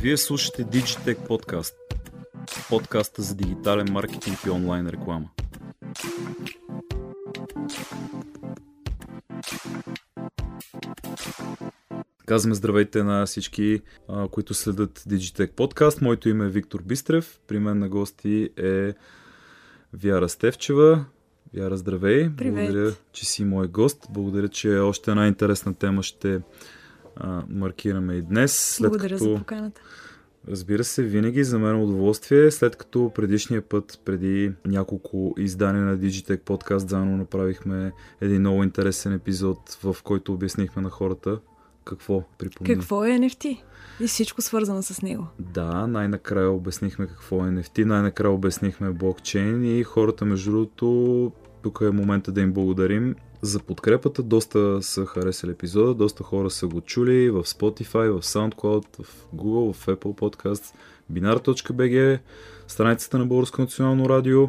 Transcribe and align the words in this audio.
Вие 0.00 0.16
слушате 0.16 0.64
Digitech 0.64 1.18
Podcast. 1.28 1.74
Подкаста 2.68 3.22
за 3.22 3.34
дигитален 3.34 3.86
маркетинг 3.92 4.38
и 4.46 4.50
онлайн 4.50 4.88
реклама. 4.88 5.28
Казваме 12.26 12.54
здравейте 12.54 13.02
на 13.02 13.26
всички, 13.26 13.82
които 14.30 14.54
следят 14.54 14.98
Digitech 14.98 15.52
Podcast. 15.52 16.02
Моето 16.02 16.28
име 16.28 16.44
е 16.44 16.48
Виктор 16.48 16.82
Бистрев. 16.82 17.40
При 17.46 17.58
мен 17.58 17.78
на 17.78 17.88
гости 17.88 18.50
е 18.56 18.94
Вяра 19.92 20.28
Стевчева. 20.28 21.04
Вяра, 21.54 21.76
здравей! 21.76 22.30
Привет. 22.36 22.54
Благодаря, 22.54 22.94
че 23.12 23.24
си 23.26 23.44
мой 23.44 23.68
гост. 23.68 24.06
Благодаря, 24.10 24.48
че 24.48 24.78
още 24.78 25.10
една 25.10 25.26
интересна 25.26 25.74
тема 25.74 26.02
ще 26.02 26.40
а, 27.16 27.42
маркираме 27.48 28.14
и 28.14 28.22
днес. 28.22 28.52
След 28.52 28.90
Благодаря 28.90 29.14
като... 29.18 29.30
за 29.30 29.38
поканата. 29.38 29.80
Разбира 30.48 30.84
се, 30.84 31.02
винаги 31.02 31.44
за 31.44 31.58
мен 31.58 31.76
е 31.76 31.82
удоволствие, 31.82 32.50
след 32.50 32.76
като 32.76 33.12
предишния 33.14 33.62
път, 33.62 34.00
преди 34.04 34.52
няколко 34.66 35.34
издания 35.38 35.84
на 35.84 35.98
Digitech 35.98 36.40
подкаст, 36.40 36.88
заедно 36.88 37.16
направихме 37.16 37.92
един 38.20 38.40
много 38.40 38.64
интересен 38.64 39.12
епизод, 39.12 39.78
в 39.82 39.96
който 40.04 40.32
обяснихме 40.32 40.82
на 40.82 40.90
хората 40.90 41.38
какво 41.84 42.22
припомня. 42.38 42.74
Какво 42.74 43.04
е 43.04 43.08
NFT? 43.08 43.62
И 44.00 44.06
всичко 44.06 44.42
свързано 44.42 44.82
с 44.82 45.02
него. 45.02 45.26
Да, 45.38 45.86
най-накрая 45.86 46.50
обяснихме 46.50 47.06
какво 47.06 47.46
е 47.46 47.48
NFT, 47.48 47.84
най-накрая 47.84 48.34
обяснихме 48.34 48.90
блокчейн 48.90 49.78
и 49.78 49.84
хората, 49.84 50.24
между 50.24 50.50
другото, 50.50 51.32
тук 51.62 51.78
е 51.82 51.90
момента 51.90 52.32
да 52.32 52.40
им 52.40 52.52
благодарим 52.52 53.14
за 53.44 53.60
подкрепата. 53.60 54.22
Доста 54.22 54.82
са 54.82 55.06
харесали 55.06 55.50
епизода, 55.50 55.94
доста 55.94 56.24
хора 56.24 56.50
са 56.50 56.66
го 56.66 56.80
чули 56.80 57.30
в 57.30 57.44
Spotify, 57.44 58.10
в 58.10 58.22
SoundCloud, 58.22 59.02
в 59.02 59.26
Google, 59.36 59.72
в 59.72 59.86
Apple 59.86 60.18
Podcasts, 60.20 60.74
binar.bg, 61.12 62.18
страницата 62.68 63.18
на 63.18 63.26
Българско 63.26 63.60
национално 63.60 64.08
радио. 64.08 64.48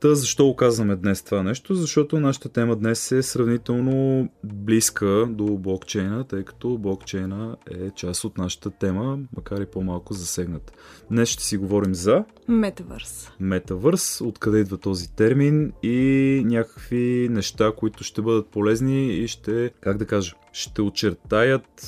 Та 0.00 0.14
защо 0.14 0.46
го 0.46 0.56
казваме 0.56 0.96
днес 0.96 1.22
това 1.22 1.42
нещо? 1.42 1.74
Защото 1.74 2.20
нашата 2.20 2.48
тема 2.48 2.76
днес 2.76 3.12
е 3.12 3.22
сравнително 3.22 4.28
близка 4.44 5.26
до 5.30 5.44
блокчейна, 5.44 6.24
тъй 6.24 6.44
като 6.44 6.78
блокчейна 6.78 7.56
е 7.70 7.90
част 7.90 8.24
от 8.24 8.38
нашата 8.38 8.70
тема, 8.70 9.18
макар 9.36 9.60
и 9.60 9.66
по-малко 9.66 10.14
засегната. 10.14 10.72
Днес 11.10 11.28
ще 11.28 11.42
си 11.42 11.56
говорим 11.56 11.94
за... 11.94 12.24
Метавърс. 12.48 13.30
Метавърс, 13.40 14.20
откъде 14.20 14.58
идва 14.58 14.78
този 14.78 15.14
термин 15.14 15.72
и 15.82 16.42
някакви 16.46 17.28
неща, 17.30 17.72
които 17.76 18.04
ще 18.04 18.22
бъдат 18.22 18.48
полезни 18.48 19.14
и 19.14 19.28
ще, 19.28 19.70
как 19.80 19.96
да 19.96 20.06
кажа, 20.06 20.34
ще 20.52 20.82
очертаят 20.82 21.84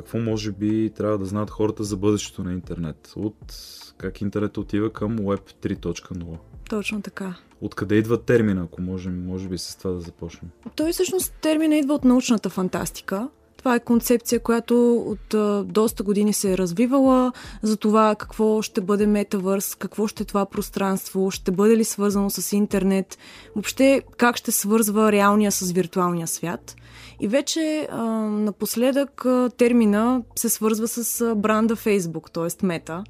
какво 0.00 0.18
може 0.18 0.52
би 0.52 0.90
трябва 0.96 1.18
да 1.18 1.24
знаят 1.24 1.50
хората 1.50 1.84
за 1.84 1.96
бъдещето 1.96 2.44
на 2.44 2.52
интернет. 2.52 3.12
От 3.16 3.54
как 3.98 4.20
интернет 4.20 4.56
отива 4.56 4.92
към 4.92 5.18
Web 5.18 5.68
3.0. 5.76 6.36
Точно 6.70 7.02
така. 7.02 7.34
Откъде 7.60 7.94
идва 7.94 8.22
термина, 8.22 8.62
ако 8.62 8.82
можем, 8.82 9.26
може 9.26 9.48
би 9.48 9.58
с 9.58 9.76
това 9.76 9.90
да 9.90 10.00
започнем? 10.00 10.50
Той 10.76 10.92
всъщност 10.92 11.32
термина 11.32 11.76
идва 11.76 11.94
от 11.94 12.04
научната 12.04 12.50
фантастика. 12.50 13.28
Това 13.60 13.74
е 13.74 13.80
концепция, 13.80 14.40
която 14.40 14.94
от 14.96 15.34
а, 15.34 15.64
доста 15.64 16.02
години 16.02 16.32
се 16.32 16.52
е 16.52 16.58
развивала 16.58 17.32
за 17.62 17.76
това 17.76 18.14
какво 18.14 18.62
ще 18.62 18.80
бъде 18.80 19.06
метавърс, 19.06 19.74
какво 19.74 20.06
ще 20.06 20.22
е 20.22 20.26
това 20.26 20.46
пространство, 20.46 21.30
ще 21.30 21.50
бъде 21.50 21.76
ли 21.76 21.84
свързано 21.84 22.30
с 22.30 22.52
интернет, 22.52 23.18
въобще 23.54 24.02
как 24.16 24.36
ще 24.36 24.52
свързва 24.52 25.12
реалния 25.12 25.52
с 25.52 25.72
виртуалния 25.72 26.26
свят. 26.26 26.76
И 27.20 27.28
вече 27.28 27.88
а, 27.90 28.02
напоследък 28.20 29.24
а, 29.24 29.50
термина 29.56 30.22
се 30.36 30.48
свързва 30.48 30.88
с 30.88 31.20
а, 31.20 31.34
бранда 31.34 31.76
Facebook, 31.76 32.30
т.е. 32.30 32.66
мета. 32.66 33.04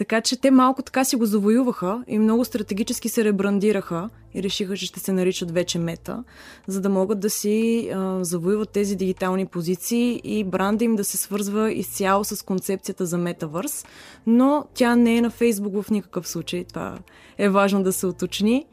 Така 0.00 0.20
че 0.20 0.40
те 0.40 0.50
малко 0.50 0.82
така 0.82 1.04
си 1.04 1.16
го 1.16 1.26
завоюваха 1.26 2.04
и 2.06 2.18
много 2.18 2.44
стратегически 2.44 3.08
се 3.08 3.24
ребрандираха 3.24 4.10
и 4.34 4.42
решиха, 4.42 4.76
че 4.76 4.86
ще 4.86 5.00
се 5.00 5.12
наричат 5.12 5.50
вече 5.50 5.78
мета, 5.78 6.24
за 6.66 6.80
да 6.80 6.88
могат 6.88 7.20
да 7.20 7.30
си 7.30 7.88
а, 7.94 8.24
завоюват 8.24 8.70
тези 8.70 8.96
дигитални 8.96 9.46
позиции 9.46 10.20
и 10.24 10.44
бранда 10.44 10.84
им 10.84 10.96
да 10.96 11.04
се 11.04 11.16
свързва 11.16 11.72
изцяло 11.72 12.24
с 12.24 12.44
концепцията 12.44 13.06
за 13.06 13.18
метавърс, 13.18 13.84
но 14.26 14.64
тя 14.74 14.96
не 14.96 15.16
е 15.16 15.20
на 15.20 15.30
Фейсбук 15.30 15.82
в 15.82 15.90
никакъв 15.90 16.28
случай. 16.28 16.64
Това 16.64 16.98
е 17.38 17.48
важно 17.48 17.82
да 17.82 17.92
се 17.92 18.06
уточни. 18.06 18.66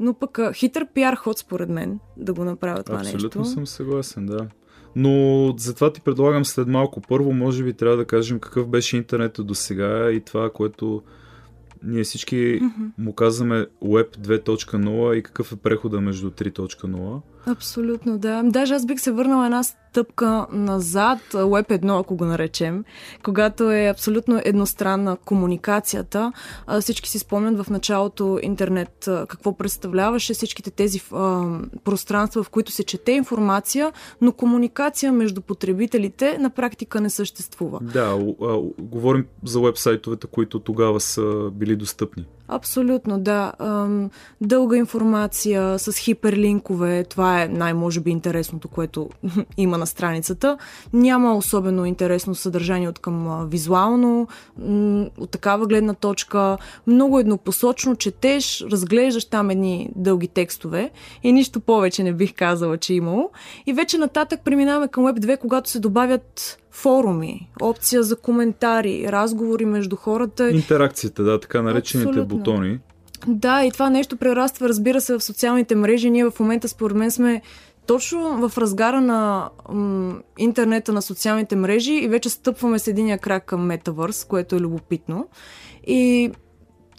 Но 0.00 0.14
пък 0.14 0.38
хитър 0.54 0.86
пиар 0.94 1.14
ход 1.14 1.38
според 1.38 1.68
мен 1.68 1.98
да 2.16 2.34
го 2.34 2.44
направят 2.44 2.86
това 2.86 2.98
Абсолютно 2.98 3.16
нещо. 3.16 3.26
Абсолютно 3.26 3.54
съм 3.54 3.66
съгласен, 3.66 4.26
да. 4.26 4.48
Но 4.96 5.54
затова 5.58 5.92
ти 5.92 6.00
предлагам 6.00 6.44
след 6.44 6.68
малко. 6.68 7.00
Първо, 7.00 7.32
може 7.32 7.64
би 7.64 7.72
трябва 7.72 7.96
да 7.96 8.04
кажем 8.04 8.40
какъв 8.40 8.68
беше 8.68 8.96
интернета 8.96 9.44
до 9.44 9.54
сега 9.54 10.10
и 10.10 10.20
това, 10.20 10.50
което 10.50 11.02
ние 11.82 12.04
всички 12.04 12.36
mm-hmm. 12.36 12.90
му 12.98 13.14
казваме 13.14 13.66
Web 13.84 14.16
2.0 14.16 15.14
и 15.14 15.22
какъв 15.22 15.52
е 15.52 15.56
прехода 15.56 16.00
между 16.00 16.30
3.0. 16.30 17.20
Абсолютно, 17.46 18.18
да. 18.18 18.42
Даже 18.44 18.74
аз 18.74 18.86
бих 18.86 19.00
се 19.00 19.12
върнала 19.12 19.44
една 19.44 19.62
стъпка 19.62 20.46
назад, 20.52 21.18
Web 21.32 21.68
1, 21.68 22.00
ако 22.00 22.16
го 22.16 22.24
наречем, 22.24 22.84
когато 23.22 23.70
е 23.70 23.88
абсолютно 23.88 24.40
едностранна 24.44 25.16
комуникацията. 25.16 26.32
Всички 26.80 27.08
си 27.08 27.18
спомнят 27.18 27.64
в 27.64 27.70
началото 27.70 28.38
интернет 28.42 29.08
какво 29.28 29.56
представляваше, 29.56 30.34
всичките 30.34 30.70
тези 30.70 31.02
пространства, 31.84 32.42
в 32.42 32.50
които 32.50 32.72
се 32.72 32.84
чете 32.84 33.12
информация, 33.12 33.92
но 34.20 34.32
комуникация 34.32 35.12
между 35.12 35.40
потребителите 35.40 36.38
на 36.38 36.50
практика 36.50 37.00
не 37.00 37.10
съществува. 37.10 37.78
Да, 37.82 38.18
говорим 38.78 39.26
за 39.44 39.60
вебсайтовете, 39.60 40.26
които 40.26 40.60
тогава 40.60 41.00
са 41.00 41.50
били 41.52 41.76
достъпни. 41.76 42.26
Абсолютно, 42.48 43.20
да. 43.20 43.52
Дълга 44.40 44.76
информация 44.76 45.78
с 45.78 45.92
хиперлинкове, 45.96 47.04
това 47.04 47.42
е 47.42 47.48
най-може 47.48 48.00
би 48.00 48.10
интересното, 48.10 48.68
което 48.68 49.08
има 49.56 49.78
на 49.78 49.86
страницата. 49.86 50.58
Няма 50.92 51.36
особено 51.36 51.84
интересно 51.84 52.34
съдържание 52.34 52.88
от 52.88 52.98
към 52.98 53.46
визуално, 53.50 54.28
от 55.18 55.30
такава 55.30 55.66
гледна 55.66 55.94
точка. 55.94 56.58
Много 56.86 57.18
еднопосочно 57.18 57.96
четеш, 57.96 58.64
разглеждаш 58.70 59.24
там 59.24 59.50
едни 59.50 59.90
дълги 59.96 60.28
текстове 60.28 60.90
и 61.22 61.32
нищо 61.32 61.60
повече 61.60 62.02
не 62.02 62.12
бих 62.12 62.34
казала, 62.34 62.78
че 62.78 62.92
е 62.92 62.96
имало. 62.96 63.30
И 63.66 63.72
вече 63.72 63.98
нататък 63.98 64.40
преминаваме 64.44 64.88
към 64.88 65.04
Web 65.04 65.20
2, 65.20 65.38
когато 65.38 65.70
се 65.70 65.80
добавят 65.80 66.58
форуми, 66.72 67.48
опция 67.62 68.02
за 68.02 68.16
коментари, 68.16 69.06
разговори 69.08 69.64
между 69.64 69.96
хората. 69.96 70.50
Интеракцията, 70.50 71.22
да, 71.22 71.40
така 71.40 71.62
наречените 71.62 72.08
Абсолютно. 72.08 72.36
бутони. 72.36 72.78
Да, 73.26 73.64
и 73.64 73.70
това 73.70 73.90
нещо 73.90 74.16
прераства, 74.16 74.68
разбира 74.68 75.00
се, 75.00 75.14
в 75.14 75.20
социалните 75.20 75.74
мрежи. 75.74 76.10
Ние 76.10 76.30
в 76.30 76.40
момента, 76.40 76.68
според 76.68 76.96
мен, 76.96 77.10
сме 77.10 77.42
точно 77.86 78.48
в 78.48 78.58
разгара 78.58 79.00
на 79.00 79.50
м- 79.72 80.14
интернета 80.38 80.92
на 80.92 81.02
социалните 81.02 81.56
мрежи 81.56 81.92
и 81.92 82.08
вече 82.08 82.30
стъпваме 82.30 82.78
с 82.78 82.86
единия 82.86 83.18
крак 83.18 83.44
към 83.44 83.66
метавърс, 83.66 84.24
което 84.24 84.56
е 84.56 84.60
любопитно. 84.60 85.28
И 85.86 86.30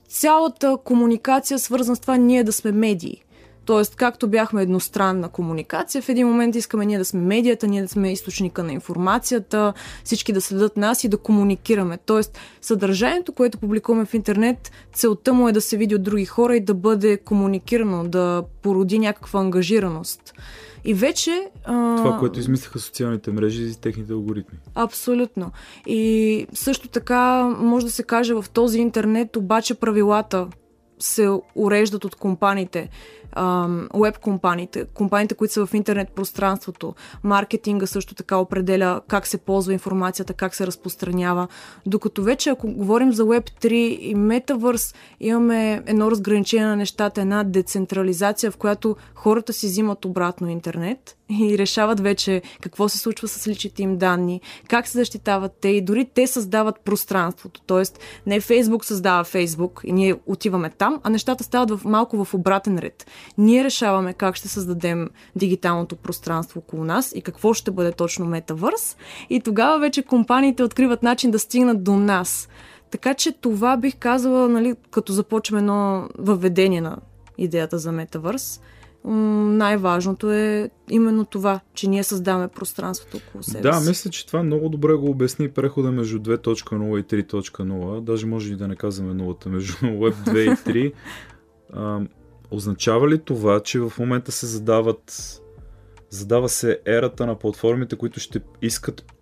цялата 0.08 0.78
комуникация 0.84 1.60
свързана 1.60 1.96
с 1.96 2.00
това 2.00 2.18
ние 2.18 2.44
да 2.44 2.54
сме 2.54 2.72
медии. 2.72 3.24
Тоест, 3.66 3.96
както 3.96 4.28
бяхме 4.28 4.62
едностранна 4.62 5.30
комуникация, 5.30 6.02
в 6.02 6.10
един 6.10 6.28
момент 6.28 6.56
искаме 6.56 6.86
ние 6.86 6.98
да 6.98 7.06
сме 7.06 7.22
медията, 7.22 7.68
ние 7.68 7.82
да 7.82 7.88
сме 7.88 8.12
източника 8.12 8.64
на 8.64 8.74
информацията, 8.74 9.74
всички 10.04 10.34
да 10.34 10.42
следят 10.42 10.78
нас 10.78 11.04
и 11.04 11.08
да 11.08 11.18
комуникираме. 11.18 11.98
Тоест, 12.06 12.40
съдържанието, 12.62 13.34
което 13.34 13.58
публикуваме 13.58 14.06
в 14.06 14.14
интернет, 14.14 14.72
целта 14.94 15.34
му 15.34 15.48
е 15.50 15.52
да 15.52 15.62
се 15.62 15.78
види 15.78 15.96
от 15.96 16.04
други 16.04 16.26
хора 16.26 16.56
и 16.56 16.60
да 16.60 16.74
бъде 16.74 17.18
комуникирано, 17.18 18.04
да 18.04 18.44
породи 18.62 19.00
някаква 19.00 19.40
ангажираност. 19.40 20.34
И 20.86 20.94
вече. 20.94 21.50
А... 21.66 21.96
Това, 21.98 22.18
което 22.18 22.40
измислиха 22.40 22.80
социалните 22.80 23.32
мрежи 23.32 23.64
и 23.64 23.76
техните 23.76 24.14
алгоритми. 24.14 24.60
Абсолютно. 24.76 25.52
И 25.88 26.48
също 26.54 26.88
така, 26.88 27.44
може 27.60 27.86
да 27.86 27.92
се 27.92 28.04
каже, 28.04 28.34
в 28.34 28.46
този 28.54 28.80
интернет 28.80 29.36
обаче 29.36 29.74
правилата 29.74 30.48
се 31.00 31.30
уреждат 31.56 32.06
от 32.06 32.16
компаниите 32.16 32.90
веб 33.94 34.20
компаниите, 34.20 34.86
компаниите, 34.94 35.36
които 35.36 35.54
са 35.54 35.66
в 35.66 35.74
интернет 35.74 36.10
пространството, 36.10 36.96
маркетинга 37.24 37.86
също 37.86 38.16
така 38.16 38.38
определя 38.38 39.02
как 39.08 39.28
се 39.28 39.38
ползва 39.38 39.74
информацията, 39.74 40.34
как 40.34 40.56
се 40.56 40.68
разпространява. 40.68 41.48
Докато 41.86 42.24
вече, 42.24 42.50
ако 42.50 42.72
говорим 42.72 43.14
за 43.14 43.24
Web 43.24 43.50
3 43.62 43.74
и 43.74 44.16
Metaverse, 44.16 44.96
имаме 45.20 45.82
едно 45.86 46.12
разграничение 46.12 46.68
на 46.68 46.76
нещата, 46.76 47.22
една 47.22 47.44
децентрализация, 47.44 48.52
в 48.52 48.58
която 48.58 48.96
хората 49.16 49.54
си 49.54 49.68
взимат 49.68 50.06
обратно 50.06 50.50
интернет 50.50 51.18
и 51.30 51.58
решават 51.58 52.00
вече 52.00 52.42
какво 52.62 52.90
се 52.90 52.98
случва 52.98 53.28
с 53.28 53.48
личните 53.48 53.84
им 53.84 53.98
данни, 53.98 54.42
как 54.68 54.88
се 54.88 54.98
защитават 54.98 55.52
те 55.62 55.68
и 55.70 55.82
дори 55.82 56.06
те 56.14 56.28
създават 56.28 56.80
пространството. 56.80 57.62
Тоест, 57.68 58.00
не 58.26 58.40
Фейсбук 58.40 58.86
създава 58.86 59.24
Фейсбук 59.24 59.82
и 59.84 59.92
ние 59.92 60.16
отиваме 60.26 60.70
там, 60.70 61.00
а 61.04 61.10
нещата 61.10 61.44
стават 61.44 61.72
в, 61.72 61.86
малко 61.86 62.26
в 62.26 62.34
обратен 62.34 62.80
ред. 62.80 63.08
Ние 63.38 63.64
решаваме 63.64 64.14
как 64.14 64.36
ще 64.36 64.48
създадем 64.48 65.10
дигиталното 65.36 65.96
пространство 65.96 66.60
около 66.60 66.84
нас 66.84 67.14
и 67.16 67.22
какво 67.22 67.54
ще 67.54 67.72
бъде 67.72 67.92
точно 67.92 68.26
метавърс. 68.26 68.98
И 69.30 69.40
тогава 69.40 69.80
вече 69.80 70.04
компаниите 70.04 70.64
откриват 70.64 71.04
начин 71.04 71.32
да 71.32 71.40
стигнат 71.40 71.84
до 71.84 71.94
нас. 71.94 72.50
Така 72.92 73.14
че 73.14 73.32
това 73.32 73.78
бих 73.78 73.96
казала, 73.96 74.50
нали, 74.50 74.76
като 74.92 75.14
започваме 75.14 75.60
едно 75.60 76.10
въведение 76.18 76.82
на 76.82 76.98
идеята 77.38 77.80
за 77.80 77.92
метавърс 77.92 78.60
най-важното 79.04 80.32
е 80.32 80.70
именно 80.90 81.26
това, 81.26 81.60
че 81.74 81.90
ние 81.90 82.04
създаваме 82.04 82.48
пространството 82.48 83.18
около 83.18 83.44
себе 83.44 83.62
Да, 83.62 83.80
мисля, 83.80 84.10
че 84.10 84.28
това 84.28 84.44
много 84.44 84.70
добре 84.70 84.94
го 84.94 85.10
обясни 85.10 85.50
прехода 85.50 85.92
между 85.92 86.20
2.0 86.20 87.00
и 87.00 87.24
3.0. 87.24 88.02
Даже 88.02 88.26
може 88.26 88.54
и 88.54 88.56
да 88.56 88.68
не 88.68 88.76
казваме 88.76 89.14
нулата 89.14 89.50
между 89.50 89.74
Web 89.86 90.14
2 90.14 90.72
и 90.72 90.94
3. 91.86 92.08
Означава 92.54 93.10
ли 93.10 93.20
това, 93.20 93.60
че 93.60 93.80
в 93.80 93.94
момента 94.00 94.32
се 94.32 94.46
задават 94.46 95.40
задава 96.10 96.50
се 96.50 96.80
ерата 96.86 97.26
на 97.26 97.40
платформите, 97.40 97.96
които 97.96 98.20
ще 98.20 98.42
искат 98.62 99.14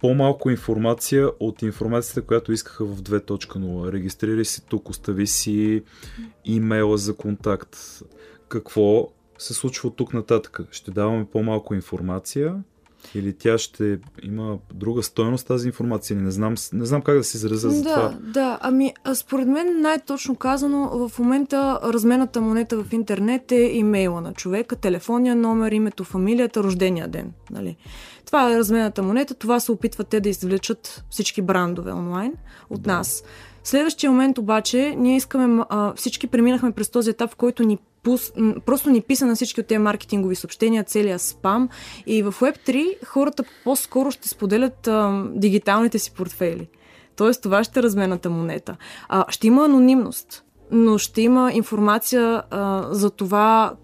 по-малко 0.00 0.50
информация 0.50 1.30
от 1.40 1.62
информацията, 1.62 2.22
която 2.22 2.52
искаха 2.52 2.84
в 2.84 3.02
2.0. 3.02 3.92
Регистрирай 3.92 4.44
си 4.44 4.66
тук, 4.68 4.88
остави 4.88 5.26
си 5.26 5.82
имейла 6.44 6.98
за 6.98 7.16
контакт. 7.16 7.76
Какво 8.48 9.08
се 9.38 9.54
случва 9.54 9.88
от 9.88 9.96
тук 9.96 10.14
нататък? 10.14 10.60
Ще 10.70 10.90
даваме 10.90 11.26
по-малко 11.32 11.74
информация 11.74 12.62
или 13.14 13.32
тя 13.32 13.58
ще 13.58 13.98
има 14.22 14.58
друга 14.74 15.02
стоеност 15.02 15.46
тази 15.46 15.66
информация? 15.66 16.16
Не 16.16 16.30
знам, 16.30 16.54
не 16.72 16.86
знам 16.86 17.02
как 17.02 17.16
да 17.16 17.24
се 17.24 17.36
изразя 17.36 17.70
за 17.70 17.82
да, 17.82 17.94
това. 17.94 18.14
Да, 18.20 18.58
ами 18.60 18.94
според 19.14 19.48
мен 19.48 19.80
най-точно 19.80 20.36
казано 20.36 21.08
в 21.08 21.18
момента 21.18 21.80
размената 21.84 22.40
монета 22.40 22.82
в 22.82 22.92
интернет 22.92 23.52
е 23.52 23.60
имейла 23.60 24.20
на 24.20 24.32
човека, 24.32 24.76
телефонния 24.76 25.36
номер, 25.36 25.72
името, 25.72 26.04
фамилията, 26.04 26.62
рождения 26.62 27.08
ден. 27.08 27.32
Нали? 27.50 27.76
Това 28.26 28.52
е 28.52 28.58
размената 28.58 29.02
монета, 29.02 29.34
това 29.34 29.60
се 29.60 29.72
опитват 29.72 30.08
те 30.08 30.20
да 30.20 30.28
извлечат 30.28 31.04
всички 31.10 31.42
брандове 31.42 31.92
онлайн 31.92 32.32
от 32.70 32.82
да. 32.82 32.92
нас. 32.92 33.24
Следващия 33.64 34.10
момент 34.10 34.38
обаче, 34.38 34.94
ние 34.98 35.16
искаме, 35.16 35.64
а, 35.68 35.94
всички 35.94 36.26
преминахме 36.26 36.72
през 36.72 36.90
този 36.90 37.10
етап, 37.10 37.30
в 37.30 37.36
който 37.36 37.62
ни 37.62 37.78
пус, 38.06 38.32
просто 38.66 38.90
ни 38.90 39.00
писа 39.00 39.26
на 39.26 39.34
всички 39.34 39.60
от 39.60 39.66
тези 39.66 39.78
маркетингови 39.78 40.36
съобщения, 40.36 40.84
целият 40.84 41.22
спам. 41.22 41.68
И 42.06 42.22
в 42.22 42.32
Web3 42.32 43.06
хората 43.06 43.44
по-скоро 43.64 44.10
ще 44.10 44.28
споделят 44.28 44.88
а, 44.88 45.24
дигиталните 45.34 45.98
си 45.98 46.12
портфели. 46.12 46.68
Тоест, 47.16 47.42
това 47.42 47.64
ще 47.64 47.80
е 47.80 47.82
размената 47.82 48.30
монета. 48.30 48.76
А, 49.08 49.24
ще 49.28 49.46
има 49.46 49.64
анонимност, 49.64 50.44
но 50.70 50.98
ще 50.98 51.22
има 51.22 51.52
информация 51.52 52.42
а, 52.50 52.88
за 52.90 53.10
това 53.10 53.74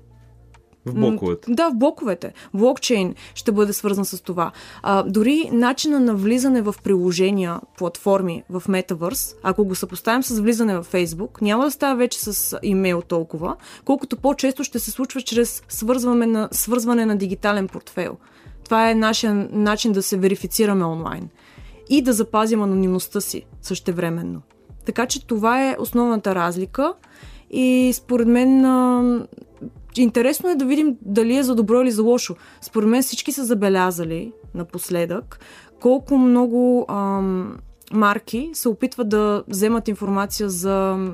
в 0.87 0.94
блоковете. 0.94 1.50
Да, 1.52 1.70
в 1.70 1.75
блоковете. 1.75 2.32
Блокчейн 2.55 3.14
ще 3.34 3.52
бъде 3.52 3.73
свързан 3.73 4.05
с 4.05 4.23
това. 4.23 4.52
А, 4.82 5.02
дори 5.02 5.50
начина 5.52 6.00
на 6.00 6.14
влизане 6.14 6.62
в 6.62 6.75
приложения, 6.84 7.61
платформи 7.79 8.43
в 8.50 8.62
Metaverse, 8.69 9.37
ако 9.43 9.64
го 9.64 9.75
съпоставим 9.75 10.23
с 10.23 10.40
влизане 10.40 10.76
в 10.76 10.84
Facebook, 10.93 11.43
няма 11.43 11.64
да 11.64 11.70
става 11.70 11.96
вече 11.96 12.20
с 12.20 12.58
имейл 12.62 13.02
толкова, 13.02 13.56
колкото 13.84 14.17
по-често 14.17 14.64
ще 14.64 14.79
се 14.79 14.90
случва 14.90 15.23
чрез 15.23 15.62
свързване 15.69 16.26
на, 16.26 16.49
свързване 16.52 17.06
на 17.06 17.17
дигитален 17.17 17.69
портфейл. 17.69 18.17
Това 18.64 18.90
е 18.90 18.94
нашия 18.94 19.34
начин 19.52 19.93
да 19.93 20.02
се 20.02 20.17
верифицираме 20.17 20.84
онлайн 20.84 21.29
и 21.90 22.02
да 22.02 22.12
запазим 22.12 22.62
анонимността 22.62 23.20
си 23.20 23.44
същевременно. 23.62 24.43
Така 24.84 25.06
че 25.06 25.26
това 25.26 25.69
е 25.69 25.76
основната 25.79 26.34
разлика 26.34 26.94
и 27.50 27.93
според 27.94 28.29
мен 28.29 28.64
Интересно 29.96 30.50
е 30.50 30.54
да 30.54 30.64
видим 30.64 30.96
дали 31.02 31.36
е 31.36 31.42
за 31.42 31.54
добро 31.54 31.82
или 31.82 31.90
за 31.90 32.02
лошо. 32.02 32.36
Според 32.60 32.88
мен 32.88 33.02
всички 33.02 33.32
са 33.32 33.44
забелязали 33.44 34.32
напоследък 34.54 35.40
колко 35.80 36.18
много 36.18 36.86
ам, 36.88 37.58
марки 37.92 38.50
се 38.52 38.68
опитват 38.68 39.08
да 39.08 39.44
вземат 39.48 39.88
информация 39.88 40.50
за 40.50 41.06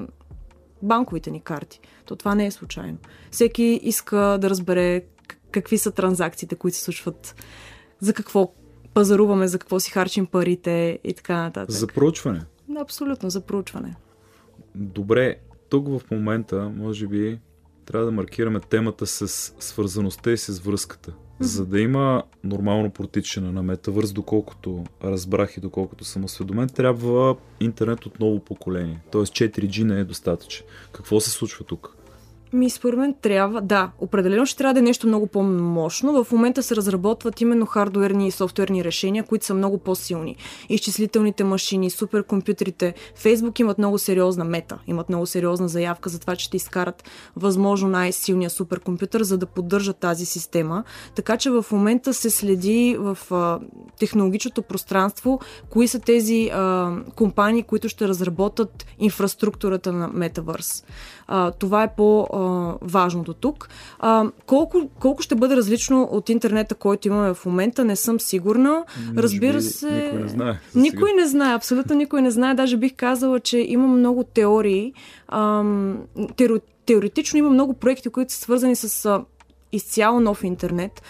банковите 0.83 1.31
ни 1.31 1.41
карти. 1.41 1.81
То 2.05 2.17
това 2.17 2.35
не 2.35 2.47
е 2.47 2.51
случайно. 2.51 2.99
Всеки 3.31 3.81
иска 3.83 4.39
да 4.41 4.51
разбере 4.51 5.03
какви 5.51 5.79
са 5.79 5.91
транзакциите, 5.91 6.55
които 6.55 6.77
се 6.77 6.85
случват, 6.85 7.35
за 8.01 8.13
какво 8.13 8.53
пазаруваме, 8.95 9.49
за 9.49 9.59
какво 9.59 9.81
си 9.81 9.91
харчим 9.91 10.27
парите 10.27 10.99
и 11.05 11.15
така 11.15 11.37
нататък. 11.43 11.71
За 11.71 11.87
проучване. 11.87 12.41
Абсолютно, 12.81 13.31
за 13.31 13.41
проучване. 13.41 13.97
Добре, 14.75 15.37
тук 15.69 15.89
в 15.89 16.01
момента, 16.11 16.73
може 16.77 17.07
би, 17.07 17.39
трябва 17.89 18.07
да 18.07 18.13
маркираме 18.13 18.61
темата 18.61 19.07
с 19.07 19.29
свързаността 19.59 20.31
и 20.31 20.39
с 20.39 20.59
връзката. 20.59 21.11
Mm-hmm. 21.11 21.45
За 21.45 21.67
да 21.67 21.81
има 21.81 22.23
нормално 22.45 22.91
протичане 22.91 23.53
на 23.53 23.63
метавърс, 23.63 24.13
доколкото 24.13 24.85
разбрах 25.05 25.57
и 25.57 25.61
доколкото 25.61 26.05
съм 26.05 26.25
осведомен, 26.25 26.69
трябва 26.69 27.37
интернет 27.61 28.07
от 28.07 28.21
ново 28.21 28.41
поколение. 28.41 29.01
Тоест 29.13 29.33
4G 29.33 29.83
не 29.83 30.01
е 30.01 30.05
достатъчен. 30.05 30.67
Какво 30.93 31.21
се 31.21 31.31
случва 31.31 31.65
тук? 31.65 31.98
Ми, 32.53 32.71
според 32.71 32.99
мен 32.99 33.15
трябва, 33.23 33.61
да, 33.61 33.91
определено 33.99 34.47
ще 34.47 34.59
трябва 34.59 34.75
да 34.75 34.81
е 34.81 34.83
нещо 34.83 35.07
много 35.07 35.27
по-мощно. 35.27 36.25
В 36.25 36.33
момента 36.33 36.63
се 36.63 36.77
разработват 36.77 37.41
именно 37.41 37.67
хардуерни 37.67 38.27
и 38.29 38.31
софтуерни 38.31 38.85
решения, 38.85 39.25
които 39.25 39.47
са 39.47 39.55
много 39.55 39.79
по-силни. 39.79 40.37
Изчислителните 40.69 41.45
машини, 41.45 41.91
суперкомпютрите. 41.91 42.95
Фейсбук 43.15 43.59
имат 43.59 43.79
много 43.79 43.99
сериозна 43.99 44.45
мета, 44.45 44.79
имат 44.87 45.09
много 45.09 45.27
сериозна 45.27 45.69
заявка 45.69 46.11
за 46.11 46.19
това, 46.19 46.37
че 46.37 46.45
ще 46.45 46.57
изкарат 46.57 47.05
възможно 47.37 47.89
най-силния 47.89 48.51
суперкомпютър, 48.51 49.23
за 49.23 49.39
да 49.39 49.47
поддържат 49.47 49.97
тази 49.97 50.27
система. 50.27 50.85
Така 51.15 51.37
че 51.37 51.51
в 51.51 51.67
момента 51.73 52.15
се 52.15 52.31
следи 52.31 52.97
в 52.99 53.19
а, 53.31 53.61
технологичното 53.99 54.63
пространство, 54.63 55.41
кои 55.71 55.89
са 55.89 55.99
тези 55.99 56.51
а, 56.53 56.93
компании, 57.17 57.63
които 57.63 57.89
ще 57.89 58.09
разработат 58.09 58.87
инфраструктурата 58.99 59.93
на 59.93 60.11
Metaverse. 60.11 60.85
А, 61.29 61.51
това 61.51 61.83
е 61.83 61.95
по-важното 61.97 63.35
тук. 63.35 63.69
А, 63.99 64.25
колко, 64.47 64.89
колко 65.01 65.23
ще 65.23 65.35
бъде 65.35 65.57
различно 65.57 66.09
от 66.13 66.29
интернета, 66.29 66.75
който 66.75 67.09
имаме 67.09 67.35
в 67.35 67.47
момента, 67.47 67.85
не 67.85 67.97
съм 67.97 68.21
сигурна. 68.21 68.85
Може 68.99 69.23
Разбира 69.23 69.63
се. 69.63 69.91
Никой 69.91 70.23
не 70.23 70.29
знае. 70.29 70.59
Никой 70.75 71.13
не 71.13 71.27
знае, 71.27 71.55
абсолютно 71.55 71.97
никой 71.97 72.23
не 72.23 72.31
знае. 72.31 72.55
Даже 72.55 72.77
бих 72.77 72.95
казала, 72.97 73.41
че 73.41 73.59
има 73.59 73.87
много 73.87 74.25
теории. 74.25 74.93
Ам, 75.29 75.99
теоретично 76.87 77.39
има 77.39 77.51
много 77.51 77.75
проекти, 77.75 78.09
които 78.09 78.33
са 78.33 78.39
свързани 78.39 78.77
с 78.77 79.21
изцяло 79.73 80.21
нов 80.21 80.45
интернет, 80.45 81.03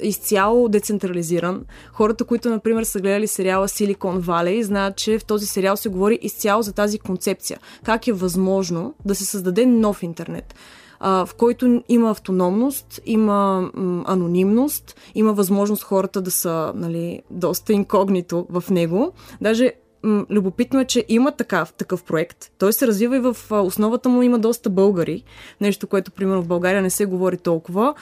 изцяло 0.00 0.68
децентрализиран. 0.68 1.64
Хората, 1.92 2.24
които, 2.24 2.50
например, 2.50 2.82
са 2.82 3.00
гледали 3.00 3.26
сериала 3.26 3.68
Silicon 3.68 4.20
Valley, 4.20 4.62
знаят, 4.62 4.96
че 4.96 5.18
в 5.18 5.24
този 5.24 5.46
сериал 5.46 5.76
се 5.76 5.88
говори 5.88 6.18
изцяло 6.22 6.62
за 6.62 6.72
тази 6.72 6.98
концепция. 6.98 7.58
Как 7.84 8.08
е 8.08 8.12
възможно 8.12 8.94
да 9.04 9.14
се 9.14 9.24
създаде 9.24 9.66
нов 9.66 10.02
интернет 10.02 10.54
в 11.00 11.28
който 11.36 11.82
има 11.88 12.10
автономност, 12.10 13.00
има 13.06 13.70
анонимност, 14.06 14.96
има 15.14 15.32
възможност 15.32 15.82
хората 15.82 16.20
да 16.20 16.30
са 16.30 16.72
нали, 16.74 17.22
доста 17.30 17.72
инкогнито 17.72 18.46
в 18.50 18.64
него. 18.70 19.12
Даже 19.40 19.72
любопитно 20.04 20.80
е, 20.80 20.84
че 20.84 21.04
има 21.08 21.32
такъв, 21.32 21.72
такъв 21.72 22.04
проект. 22.04 22.52
Той 22.58 22.72
се 22.72 22.86
развива 22.86 23.16
и 23.16 23.20
в 23.20 23.36
основата 23.50 24.08
му 24.08 24.22
има 24.22 24.38
доста 24.38 24.70
българи. 24.70 25.24
Нещо, 25.60 25.86
което, 25.86 26.12
примерно, 26.12 26.42
в 26.42 26.48
България 26.48 26.82
не 26.82 26.90
се 26.90 27.06
говори 27.06 27.36
толкова. 27.36 27.94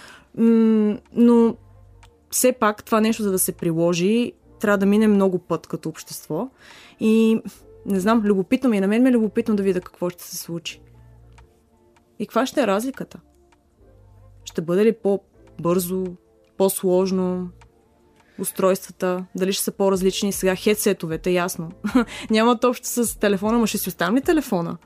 Но 1.15 1.57
все 2.31 2.53
пак 2.53 2.85
това 2.85 3.01
нещо, 3.01 3.23
за 3.23 3.31
да 3.31 3.39
се 3.39 3.53
приложи, 3.53 4.33
трябва 4.61 4.79
да 4.79 4.87
мине 4.87 5.07
много 5.07 5.39
път 5.39 5.67
като 5.67 5.89
общество. 5.89 6.49
И 7.01 7.41
не 7.87 8.01
знам, 8.01 8.23
любопитно 8.25 8.71
ми 8.71 8.77
е. 8.77 8.81
На 8.81 8.87
мен 8.87 9.03
ми 9.03 9.09
е 9.09 9.13
любопитно 9.13 9.57
да 9.57 9.63
видя 9.63 9.81
какво 9.81 10.11
ще 10.11 10.25
се 10.25 10.37
случи. 10.37 10.83
И 12.19 12.27
каква 12.27 12.47
ще 12.47 12.63
е 12.63 12.67
разликата? 12.67 13.21
Ще 14.45 14.63
бъде 14.63 14.85
ли 14.85 14.93
по-бързо, 14.93 16.05
по-сложно, 16.57 17.49
устройствата, 18.39 19.25
дали 19.35 19.53
ще 19.53 19.65
са 19.65 19.73
по-различни. 19.73 20.33
Сега 20.33 20.57
хедсетовете, 20.57 21.31
ясно. 21.31 21.71
Нямат 22.31 22.65
общо 22.65 22.87
с 22.87 23.19
телефона, 23.19 23.59
но 23.59 23.67
ще 23.67 23.79
си 23.79 23.89
оставим 23.89 24.17
ли 24.17 24.21
телефона? 24.21 24.77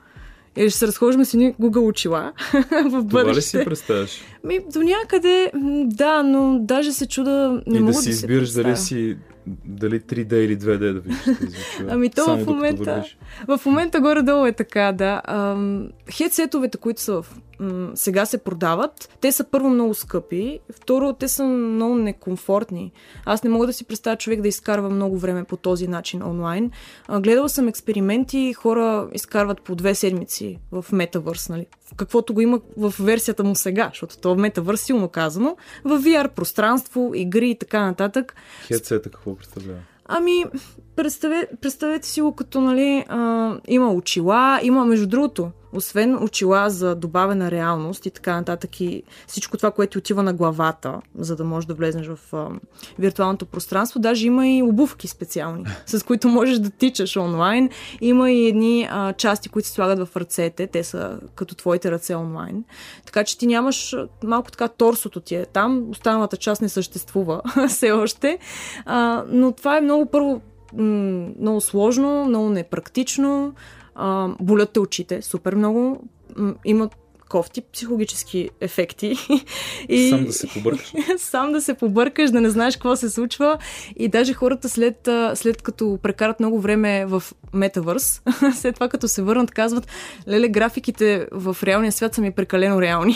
Или 0.57 0.69
ще 0.69 0.79
се 0.79 0.87
разхождаме 0.87 1.25
с 1.25 1.33
едни 1.33 1.53
Google 1.53 1.87
очила 1.87 2.33
в 2.85 3.03
бъдеще. 3.03 3.09
Това 3.09 3.33
ли 3.33 3.41
си 3.41 3.65
представяш? 3.65 4.21
Ми, 4.43 4.59
до 4.73 4.79
някъде, 4.79 5.51
да, 5.85 6.23
но 6.23 6.59
даже 6.59 6.91
се 6.91 7.07
чуда, 7.07 7.61
не 7.67 7.77
И 7.77 7.81
мога 7.81 7.93
да 7.93 7.99
си 7.99 8.09
да 8.09 8.13
избираш 8.13 8.51
дали 8.51 8.77
си 8.77 9.17
дали 9.65 9.99
3D 9.99 10.33
или 10.33 10.57
2D 10.57 10.93
да 10.93 10.99
видиш 10.99 11.81
Ами 11.89 12.09
то 12.09 12.37
в 12.37 12.45
момента, 12.45 13.03
в 13.47 13.59
момента 13.65 13.99
горе-долу 13.99 14.45
е 14.45 14.51
така, 14.51 14.91
да. 14.91 15.21
Хедсетовете, 16.17 16.77
които 16.77 17.01
са 17.01 17.21
в 17.21 17.35
м- 17.61 17.91
сега 17.95 18.25
се 18.25 18.37
продават, 18.37 19.17
те 19.21 19.31
са 19.31 19.43
първо 19.43 19.69
много 19.69 19.93
скъпи, 19.93 20.59
второ 20.71 21.13
те 21.13 21.27
са 21.27 21.43
много 21.43 21.95
некомфортни. 21.95 22.91
Аз 23.25 23.43
не 23.43 23.49
мога 23.49 23.67
да 23.67 23.73
си 23.73 23.85
представя 23.85 24.17
човек 24.17 24.41
да 24.41 24.47
изкарва 24.47 24.89
много 24.89 25.17
време 25.17 25.43
по 25.43 25.57
този 25.57 25.87
начин 25.87 26.23
онлайн. 26.23 26.71
А, 27.07 27.19
гледала 27.19 27.49
съм 27.49 27.67
експерименти, 27.67 28.53
хора 28.53 29.09
изкарват 29.13 29.61
по 29.61 29.75
две 29.75 29.95
седмици 29.95 30.59
в 30.71 30.85
метавърс, 30.91 31.49
нали? 31.49 31.65
Каквото 31.95 32.33
го 32.33 32.41
има 32.41 32.59
в 32.77 32.93
версията 32.99 33.43
му 33.43 33.55
сега, 33.55 33.89
защото 33.93 34.17
това 34.17 34.35
в 34.35 34.37
метавърс 34.37 34.81
силно 34.81 35.09
казано, 35.09 35.57
в 35.83 35.99
VR 35.99 36.27
пространство, 36.27 37.11
игри 37.15 37.49
и 37.49 37.57
така 37.57 37.85
нататък. 37.85 38.35
Хедсета 38.67 39.09
какво 39.09 39.35
представлява? 39.35 39.79
Ами, 40.05 40.45
представете, 40.95 41.55
представете 41.61 42.07
си 42.07 42.21
го 42.21 42.35
като, 42.35 42.61
нали, 42.61 43.05
а, 43.07 43.57
има 43.67 43.93
очила, 43.93 44.59
има, 44.63 44.85
между 44.85 45.07
другото, 45.07 45.51
освен 45.73 46.23
очила 46.23 46.69
за 46.69 46.95
добавена 46.95 47.51
реалност 47.51 48.05
и 48.05 48.11
така 48.11 48.35
нататък 48.35 48.81
и 48.81 49.03
всичко 49.27 49.57
това, 49.57 49.71
което 49.71 49.97
отива 49.97 50.23
на 50.23 50.33
главата, 50.33 51.01
за 51.15 51.35
да 51.35 51.43
можеш 51.43 51.67
да 51.67 51.73
влезеш 51.73 52.07
в 52.07 52.19
а, 52.33 52.47
виртуалното 52.99 53.45
пространство, 53.45 53.99
даже 53.99 54.27
има 54.27 54.47
и 54.47 54.63
обувки 54.63 55.07
специални, 55.07 55.65
с 55.85 56.05
които 56.05 56.27
можеш 56.27 56.59
да 56.59 56.69
тичаш 56.69 57.17
онлайн. 57.17 57.69
Има 58.01 58.31
и 58.31 58.47
едни 58.47 58.87
а, 58.91 59.13
части, 59.13 59.49
които 59.49 59.67
се 59.67 59.73
слагат 59.73 60.07
в 60.07 60.17
ръцете, 60.17 60.67
те 60.67 60.83
са 60.83 61.19
като 61.35 61.55
твоите 61.55 61.91
ръце 61.91 62.15
онлайн. 62.15 62.63
Така 63.05 63.23
че 63.23 63.37
ти 63.37 63.47
нямаш 63.47 63.95
малко 64.23 64.51
така 64.51 64.67
торсото 64.67 65.19
ти 65.19 65.35
е 65.35 65.45
там, 65.45 65.89
останалата 65.89 66.37
част 66.37 66.61
не 66.61 66.69
съществува 66.69 67.41
все 67.67 67.91
още. 67.91 68.37
А, 68.85 69.23
но 69.27 69.51
това 69.51 69.77
е 69.77 69.81
много 69.81 70.05
първо 70.05 70.41
много 70.73 71.61
сложно, 71.61 72.25
много 72.25 72.49
непрактично, 72.49 73.53
а, 73.95 74.27
болят 74.39 74.71
те 74.73 74.79
очите 74.79 75.21
супер 75.21 75.55
много, 75.55 76.03
имат 76.65 76.95
кофти 77.31 77.61
психологически 77.73 78.49
ефекти. 78.61 79.15
И... 79.89 80.09
Сам 80.09 80.25
да 80.25 80.33
се 80.33 80.47
побъркаш. 80.47 80.93
Сам 81.17 81.51
да 81.51 81.61
се 81.61 81.73
побъркаш, 81.73 82.31
да 82.31 82.41
не 82.41 82.49
знаеш 82.49 82.75
какво 82.75 82.95
се 82.95 83.09
случва. 83.09 83.57
И 83.95 84.07
даже 84.07 84.33
хората 84.33 84.69
след, 84.69 85.09
след 85.33 85.61
като 85.61 85.99
прекарат 86.01 86.39
много 86.39 86.59
време 86.59 87.05
в 87.05 87.23
метавърс, 87.53 88.21
след 88.53 88.75
това 88.75 88.89
като 88.89 89.07
се 89.07 89.21
върнат, 89.21 89.51
казват, 89.51 89.87
леле, 90.27 90.47
графиките 90.47 91.27
в 91.31 91.57
реалния 91.63 91.91
свят 91.91 92.15
са 92.15 92.21
ми 92.21 92.31
прекалено 92.31 92.81
реални. 92.81 93.15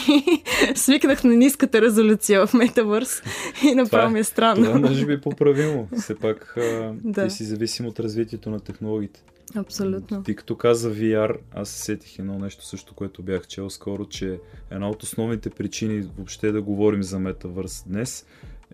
Свикнах 0.76 1.24
на 1.24 1.36
ниската 1.36 1.82
резолюция 1.82 2.48
в 2.48 2.54
метавърс 2.54 3.22
и 3.64 3.76
направо 3.76 4.10
ми 4.10 4.20
е 4.20 4.24
странно. 4.24 4.66
Това 4.66 4.80
може 4.80 5.06
би 5.06 5.14
е 5.14 5.22
поправимо. 5.22 5.88
Все 6.00 6.16
пак 6.16 6.56
да. 7.04 7.28
ти 7.28 7.34
си 7.34 7.44
зависим 7.44 7.86
от 7.86 8.00
развитието 8.00 8.50
на 8.50 8.60
технологиите. 8.60 9.24
Абсолютно. 9.56 10.24
Ти 10.24 10.36
като 10.36 10.56
каза 10.56 10.92
VR, 10.94 11.38
аз 11.54 11.70
се 11.70 11.82
сетих 11.82 12.20
едно 12.20 12.40
нещо 12.40 12.66
също, 12.66 12.94
което 12.94 13.24
бях 13.24 13.48
чел 13.48 13.70
скоро, 13.70 14.06
че 14.06 14.40
една 14.72 14.90
от 14.90 15.04
основните 15.04 15.50
причини 15.50 16.10
въобще 16.18 16.52
да 16.52 16.62
говорим 16.62 17.04
за 17.04 17.20
метавърс 17.20 17.84
днес 17.88 18.26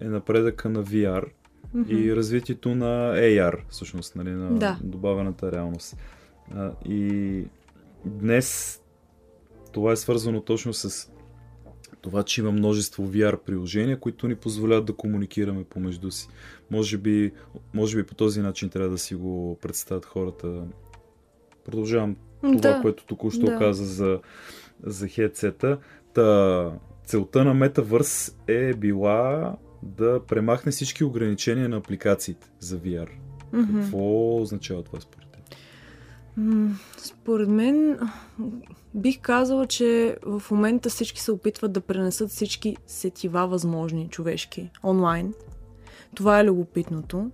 е 0.02 0.06
напредъка 0.06 0.70
на 0.70 0.84
VR 0.84 1.26
mm-hmm. 1.76 1.90
и 1.90 2.16
развитието 2.16 2.76
на 2.76 3.14
AR, 3.16 3.60
всъщност, 3.70 4.16
нали, 4.16 4.32
на 4.32 4.60
да. 4.60 4.80
добавената 4.84 5.52
реалност. 5.52 5.98
А, 6.56 6.72
и 6.86 7.44
днес 8.06 8.80
това 9.72 9.92
е 9.92 9.96
свързано 9.96 10.42
точно 10.42 10.74
с 10.74 11.11
това, 12.01 12.24
че 12.24 12.41
има 12.41 12.51
множество 12.51 13.03
VR 13.03 13.38
приложения, 13.38 14.00
които 14.00 14.27
ни 14.27 14.36
позволяват 14.36 14.86
да 14.86 14.93
комуникираме 14.93 15.63
помежду 15.63 16.12
си. 16.12 16.27
Може 16.72 16.98
би, 16.98 17.31
може 17.74 17.98
би 17.98 18.03
по 18.03 18.15
този 18.15 18.41
начин 18.41 18.70
трябва 18.70 18.89
да 18.89 18.98
си 18.98 19.15
го 19.15 19.58
представят 19.62 20.05
хората. 20.05 20.63
Продължавам 21.65 22.15
това, 22.41 22.60
да. 22.60 22.81
което 22.81 23.05
току-що 23.05 23.46
да. 23.46 23.58
каза 23.58 23.86
за, 23.86 24.20
за 24.84 25.08
хедсета. 25.08 25.77
Та, 26.13 26.72
целта 27.05 27.43
на 27.43 27.55
Metaverse 27.55 28.34
е 28.48 28.74
била 28.74 29.55
да 29.84 30.22
премахне 30.27 30.72
всички 30.72 31.03
ограничения 31.03 31.70
на 31.70 31.77
апликациите 31.77 32.51
за 32.60 32.77
VR. 32.77 33.10
Mm-hmm. 33.53 33.81
Какво 33.81 34.41
означава 34.41 34.84
това 34.84 35.00
според? 35.00 35.21
Според 36.98 37.50
мен 37.50 38.00
бих 38.94 39.22
казала, 39.22 39.68
че 39.68 40.18
в 40.26 40.44
момента 40.52 40.90
всички 40.90 41.22
се 41.22 41.32
опитват 41.32 41.72
да 41.72 41.82
пренесат 41.82 42.30
всички 42.30 42.78
сетива 42.88 43.48
възможни 43.48 44.10
човешки 44.10 44.70
онлайн. 44.84 45.34
Това 46.16 46.40
е 46.40 46.46
любопитното. 46.46 47.32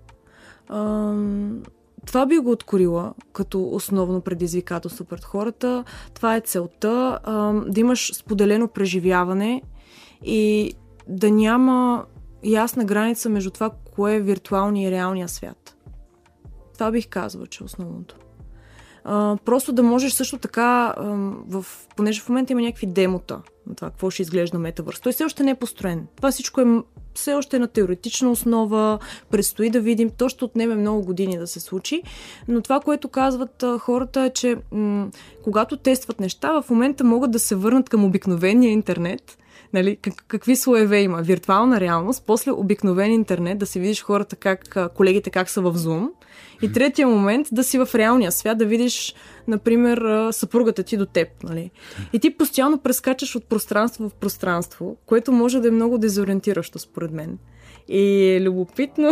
Това 2.06 2.26
би 2.26 2.38
го 2.38 2.52
откорила 2.52 3.14
като 3.34 3.70
основно 3.70 4.22
предизвикателство 4.22 5.06
пред 5.06 5.24
хората. 5.24 5.84
Това 6.14 6.36
е 6.36 6.42
целта 6.42 7.20
да 7.68 7.80
имаш 7.80 8.16
споделено 8.16 8.68
преживяване 8.68 9.62
и 10.24 10.74
да 11.08 11.32
няма 11.32 12.06
ясна 12.44 12.86
граница 12.86 13.30
между 13.30 13.52
това, 13.52 13.72
кое 13.96 14.16
е 14.16 14.22
виртуалния 14.22 14.88
и 14.88 14.92
реалния 14.92 15.28
свят. 15.28 15.78
Това 16.74 16.92
бих 16.92 17.08
казала, 17.08 17.48
че 17.48 17.64
е 17.64 17.66
основното. 17.66 18.18
Просто 19.46 19.74
да 19.74 19.84
можеш 19.84 20.14
също 20.14 20.38
така, 20.38 20.94
а, 20.98 21.04
в, 21.48 21.66
понеже 21.96 22.22
в 22.22 22.30
момента 22.30 22.54
има 22.54 22.62
някакви 22.62 22.88
демота 22.88 23.42
на 23.68 23.76
това, 23.76 23.90
какво 23.90 24.10
ще 24.10 24.22
изглежда 24.22 24.60
метавърс. 24.60 25.00
Той 25.00 25.12
все 25.12 25.24
още 25.24 25.44
не 25.44 25.52
е 25.52 25.56
построен. 25.56 26.08
Това 26.16 26.32
всичко 26.32 26.62
е 26.62 26.66
все 27.14 27.34
още 27.34 27.56
е 27.56 27.60
на 27.60 27.68
теоретична 27.68 28.32
основа, 28.32 29.00
предстои 29.32 29.70
да 29.70 29.80
видим. 29.80 30.10
То 30.10 30.30
ще 30.30 30.46
отнеме 30.46 30.76
много 30.76 31.02
години 31.02 31.38
да 31.38 31.48
се 31.48 31.60
случи. 31.60 32.04
Но 32.48 32.62
това, 32.62 32.80
което 32.80 33.08
казват 33.08 33.64
а, 33.64 33.80
хората 33.80 34.22
е, 34.22 34.30
че 34.30 34.56
м- 34.72 35.08
когато 35.44 35.78
тестват 35.78 36.20
неща, 36.20 36.62
в 36.62 36.70
момента 36.70 37.04
могат 37.04 37.32
да 37.32 37.40
се 37.40 37.56
върнат 37.56 37.90
към 37.90 38.06
обикновения 38.06 38.72
интернет 38.72 39.38
нали, 39.74 39.96
как, 39.96 40.14
какви 40.28 40.56
слоеве 40.56 41.02
има. 41.02 41.22
Виртуална 41.22 41.80
реалност, 41.80 42.24
после 42.28 42.52
обикновен 42.52 43.12
интернет, 43.12 43.58
да 43.58 43.66
си 43.66 43.80
видиш 43.80 44.04
хората 44.04 44.36
как, 44.36 44.78
колегите 44.96 45.30
как 45.30 45.50
са 45.50 45.62
в 45.62 45.74
Zoom. 45.74 46.10
И 46.62 46.72
третия 46.72 47.08
момент 47.08 47.48
да 47.52 47.64
си 47.64 47.78
в 47.78 47.90
реалния 47.96 48.32
свят, 48.32 48.58
да 48.58 48.66
видиш, 48.66 49.16
например, 49.48 50.28
съпругата 50.32 50.84
ти 50.84 50.98
до 50.98 51.06
теб. 51.06 51.28
Нали? 51.44 51.72
И 52.14 52.20
ти 52.20 52.38
постоянно 52.38 52.78
прескачаш 52.78 53.36
от 53.36 53.46
пространство 53.46 54.10
в 54.10 54.14
пространство, 54.14 54.98
което 55.06 55.32
може 55.32 55.60
да 55.60 55.68
е 55.68 55.72
много 55.72 55.98
дезориентиращо, 55.98 56.80
според 56.80 57.12
мен. 57.12 57.38
И 57.88 58.30
е 58.36 58.42
любопитно 58.42 59.12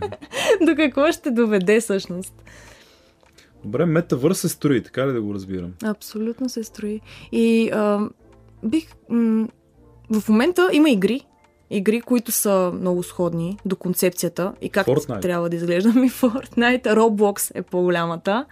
до 0.66 0.76
какво 0.76 1.12
ще 1.12 1.30
доведе 1.30 1.80
всъщност. 1.80 2.34
Добре, 3.64 3.86
метавърс 3.86 4.40
се 4.40 4.48
строи, 4.48 4.82
така 4.82 5.08
ли 5.08 5.12
да 5.12 5.22
го 5.22 5.34
разбирам? 5.34 5.72
Абсолютно 5.84 6.48
се 6.48 6.64
строи. 6.64 7.00
И 7.32 7.70
а, 7.72 8.08
бих. 8.64 8.88
М- 9.08 9.48
в 10.20 10.28
момента 10.28 10.70
има 10.72 10.90
игри, 10.90 11.20
игри, 11.72 12.00
които 12.00 12.32
са 12.32 12.72
много 12.80 13.02
сходни 13.02 13.58
до 13.64 13.76
концепцията 13.76 14.52
и 14.60 14.68
как 14.68 14.86
Fortnite. 14.86 15.20
трябва 15.20 15.48
да 15.48 15.56
изглежда 15.56 15.92
ми 15.92 16.10
Fortnite. 16.10 16.82
Roblox 16.82 17.50
е 17.54 17.62
по-голямата. 17.62 18.44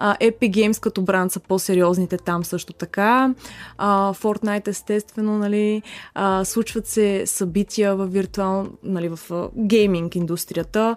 Uh, 0.00 0.18
Epic 0.18 0.50
Games 0.50 0.82
като 0.82 1.02
бранд 1.02 1.32
са 1.32 1.40
по-сериозните 1.40 2.16
там 2.16 2.44
също 2.44 2.72
така. 2.72 3.34
Uh, 3.78 4.22
Fortnite 4.22 4.68
естествено, 4.68 5.38
нали, 5.38 5.82
uh, 6.16 6.44
случват 6.44 6.86
се 6.86 7.26
събития 7.26 7.96
в 7.96 8.06
виртуал, 8.06 8.66
нали, 8.82 9.08
в 9.08 9.18
uh, 9.28 9.48
гейминг 9.56 10.14
индустрията. 10.14 10.96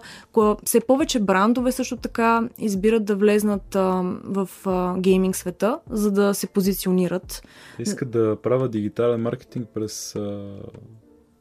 Все 0.64 0.80
повече 0.80 1.20
брандове 1.20 1.72
също 1.72 1.96
така 1.96 2.48
избират 2.58 3.04
да 3.04 3.16
влезнат 3.16 3.74
uh, 3.74 4.18
в 4.24 4.48
uh, 4.64 5.00
гейминг 5.00 5.36
света, 5.36 5.78
за 5.90 6.10
да 6.10 6.34
се 6.34 6.46
позиционират. 6.46 7.42
Искат 7.78 8.10
да 8.10 8.36
правят 8.42 8.70
дигитален 8.70 9.22
маркетинг 9.22 9.68
през 9.74 10.12
uh 10.12 10.50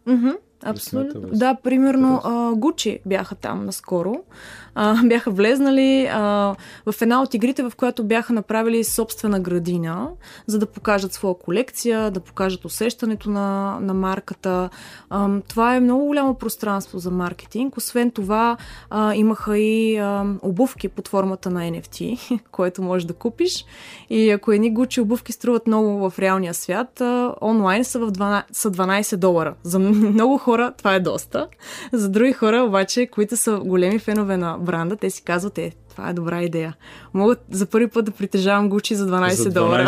Mm-hmm. 0.09 0.48
Абсолютно. 0.63 1.21
Да, 1.33 1.55
примерно 1.63 2.21
Гучи 2.57 2.99
бяха 3.05 3.35
там 3.35 3.65
наскоро. 3.65 4.15
А, 4.75 5.03
бяха 5.05 5.31
влезнали 5.31 6.09
а, 6.11 6.55
в 6.85 7.01
една 7.01 7.21
от 7.21 7.33
игрите, 7.33 7.63
в 7.63 7.71
която 7.77 8.03
бяха 8.03 8.33
направили 8.33 8.83
собствена 8.83 9.39
градина, 9.39 10.09
за 10.47 10.59
да 10.59 10.65
покажат 10.65 11.13
своя 11.13 11.35
колекция, 11.35 12.11
да 12.11 12.19
покажат 12.19 12.65
усещането 12.65 13.29
на, 13.29 13.77
на 13.81 13.93
марката. 13.93 14.69
А, 15.09 15.29
това 15.47 15.75
е 15.75 15.79
много 15.79 16.05
голямо 16.05 16.33
пространство 16.33 16.99
за 16.99 17.11
маркетинг. 17.11 17.77
Освен 17.77 18.11
това, 18.11 18.57
а, 18.89 19.15
имаха 19.15 19.57
и 19.57 19.97
а, 19.97 20.25
обувки 20.41 20.87
под 20.87 21.07
формата 21.07 21.49
на 21.49 21.59
NFT, 21.61 22.39
което 22.51 22.81
можеш 22.81 23.05
да 23.05 23.13
купиш. 23.13 23.65
И 24.09 24.29
ако 24.29 24.51
едни 24.51 24.73
Гучи 24.73 25.01
обувки 25.01 25.31
струват 25.31 25.67
много 25.67 26.09
в 26.09 26.19
реалния 26.19 26.53
свят, 26.53 27.01
а, 27.01 27.33
онлайн 27.41 27.85
са, 27.85 27.99
в 27.99 28.11
12, 28.11 28.43
са 28.51 28.71
12 28.71 29.15
долара. 29.15 29.53
За 29.63 29.79
много 29.79 30.37
хора 30.37 30.48
това 30.77 30.95
е 30.95 30.99
доста. 30.99 31.47
За 31.93 32.09
други 32.09 32.33
хора 32.33 32.63
обаче, 32.63 33.05
които 33.05 33.37
са 33.37 33.61
големи 33.65 33.99
фенове 33.99 34.37
на 34.37 34.57
бранда, 34.57 34.95
те 34.95 35.09
си 35.09 35.23
казват, 35.23 35.57
е, 35.57 35.71
това 35.89 36.09
е 36.09 36.13
добра 36.13 36.43
идея. 36.43 36.75
Мога 37.13 37.35
за 37.51 37.65
първи 37.65 37.87
път 37.87 38.05
да 38.05 38.11
притежавам 38.11 38.69
Гучи 38.69 38.95
за 38.95 39.07
12, 39.07 39.29
за 39.29 39.49
12 39.49 39.53
долара. 39.53 39.87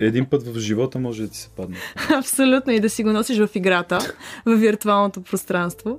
Един 0.00 0.26
път 0.26 0.42
в 0.46 0.58
живота 0.58 0.98
може 0.98 1.22
да 1.22 1.28
ти 1.28 1.38
се 1.38 1.48
падне. 1.48 1.76
Абсолютно 2.18 2.72
и 2.72 2.80
да 2.80 2.90
си 2.90 3.04
го 3.04 3.12
носиш 3.12 3.38
в 3.38 3.48
играта, 3.54 3.98
в 4.46 4.56
виртуалното 4.56 5.22
пространство. 5.22 5.98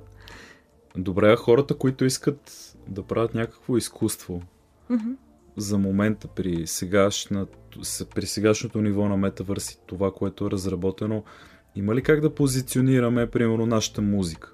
Добре, 0.96 1.36
хората, 1.36 1.74
които 1.74 2.04
искат 2.04 2.50
да 2.88 3.02
правят 3.02 3.34
някакво 3.34 3.76
изкуство, 3.76 4.42
mm-hmm. 4.90 5.16
за 5.56 5.78
момента 5.78 6.28
при 6.28 6.66
сегашното 6.66 7.58
при 8.14 8.26
сегашното 8.26 8.80
ниво 8.80 9.08
на 9.08 9.16
метавърс 9.16 9.70
и 9.70 9.78
това, 9.86 10.12
което 10.12 10.46
е 10.46 10.50
разработено, 10.50 11.22
има 11.76 11.94
ли 11.94 12.02
как 12.02 12.20
да 12.20 12.34
позиционираме, 12.34 13.26
примерно, 13.26 13.66
нашата 13.66 14.02
музика? 14.02 14.50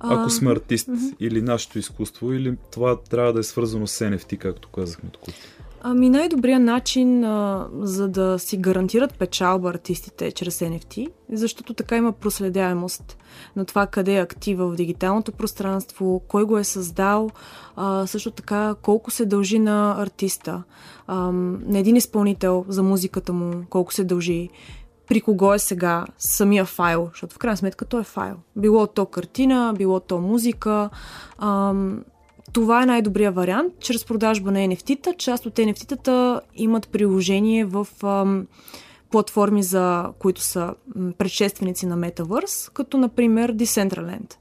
Ако 0.00 0.30
сме 0.30 0.50
артист 0.50 0.88
mm-hmm. 0.88 1.16
или 1.20 1.42
нашето 1.42 1.78
изкуство, 1.78 2.32
или 2.32 2.56
това 2.72 3.00
трябва 3.00 3.32
да 3.32 3.40
е 3.40 3.42
свързано 3.42 3.86
с 3.86 4.04
NFT, 4.04 4.38
както 4.38 4.68
казахме 4.68 5.10
тук. 5.10 5.22
Ами 5.82 6.08
най-добрият 6.08 6.62
начин 6.62 7.24
а, 7.24 7.68
за 7.80 8.08
да 8.08 8.38
си 8.38 8.56
гарантират 8.56 9.18
печалба 9.18 9.70
артистите 9.70 10.26
е 10.26 10.32
чрез 10.32 10.58
NFT, 10.58 11.08
защото 11.32 11.74
така 11.74 11.96
има 11.96 12.12
проследяемост 12.12 13.16
на 13.56 13.64
това 13.64 13.86
къде 13.86 14.14
е 14.14 14.20
актива 14.20 14.68
в 14.68 14.74
дигиталното 14.74 15.32
пространство, 15.32 16.22
кой 16.28 16.44
го 16.44 16.58
е 16.58 16.64
създал, 16.64 17.30
а, 17.76 18.06
също 18.06 18.30
така 18.30 18.74
колко 18.82 19.10
се 19.10 19.26
дължи 19.26 19.58
на 19.58 19.96
артиста, 19.98 20.62
а, 21.06 21.32
на 21.32 21.78
един 21.78 21.96
изпълнител 21.96 22.64
за 22.68 22.82
музиката 22.82 23.32
му, 23.32 23.64
колко 23.70 23.94
се 23.94 24.04
дължи, 24.04 24.50
при 25.08 25.20
кого 25.20 25.54
е 25.54 25.58
сега 25.58 26.04
самия 26.18 26.64
файл, 26.64 27.08
защото 27.12 27.34
в 27.34 27.38
крайна 27.38 27.56
сметка 27.56 27.84
той 27.84 28.00
е 28.00 28.04
файл. 28.04 28.34
Било 28.56 28.86
то 28.86 29.06
картина, 29.06 29.74
било 29.78 30.00
то 30.00 30.18
музика. 30.18 30.90
Ам, 31.38 32.04
това 32.52 32.82
е 32.82 32.86
най-добрият 32.86 33.34
вариант. 33.34 33.72
Чрез 33.80 34.04
продажба 34.04 34.50
на 34.50 34.58
NFT-та, 34.58 35.12
част 35.12 35.46
от 35.46 35.54
NFT-тата 35.54 36.40
имат 36.54 36.88
приложение 36.88 37.64
в 37.64 37.86
ам, 38.02 38.46
платформи, 39.10 39.62
за 39.62 40.08
които 40.18 40.40
са 40.40 40.74
предшественици 41.18 41.86
на 41.86 41.98
Metaverse, 41.98 42.72
като 42.72 42.98
например 42.98 43.56
Decentraland. 43.56 44.34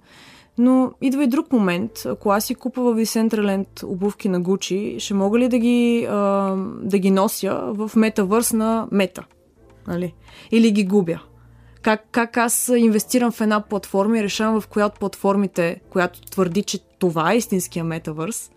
Но 0.57 0.91
идва 1.01 1.23
и 1.23 1.27
друг 1.27 1.51
момент. 1.51 1.91
Ако 2.05 2.29
аз 2.29 2.45
си 2.45 2.55
купа 2.55 2.81
в 2.81 2.95
Decentraland 2.95 3.83
обувки 3.83 4.29
на 4.29 4.41
Gucci, 4.41 4.99
ще 4.99 5.13
мога 5.13 5.39
ли 5.39 5.49
да 5.49 5.57
ги, 5.57 6.07
а, 6.09 6.55
да 6.81 6.97
ги 6.99 7.11
нося 7.11 7.61
в 7.73 7.91
метавърс 7.95 8.53
на 8.53 8.87
мета? 8.91 9.25
Нали? 9.87 10.13
Или 10.51 10.71
ги 10.71 10.85
губя? 10.85 11.19
Как, 11.81 12.07
как 12.11 12.37
аз 12.37 12.71
инвестирам 12.77 13.31
в 13.31 13.41
една 13.41 13.61
платформа 13.61 14.19
и 14.19 14.23
решавам 14.23 14.61
в 14.61 14.67
коя 14.67 14.85
от 14.85 14.99
платформите, 14.99 15.81
която 15.89 16.21
твърди, 16.21 16.63
че 16.63 16.79
това 16.99 17.33
е 17.33 17.37
истинския 17.37 17.83
метавърс, 17.83 18.51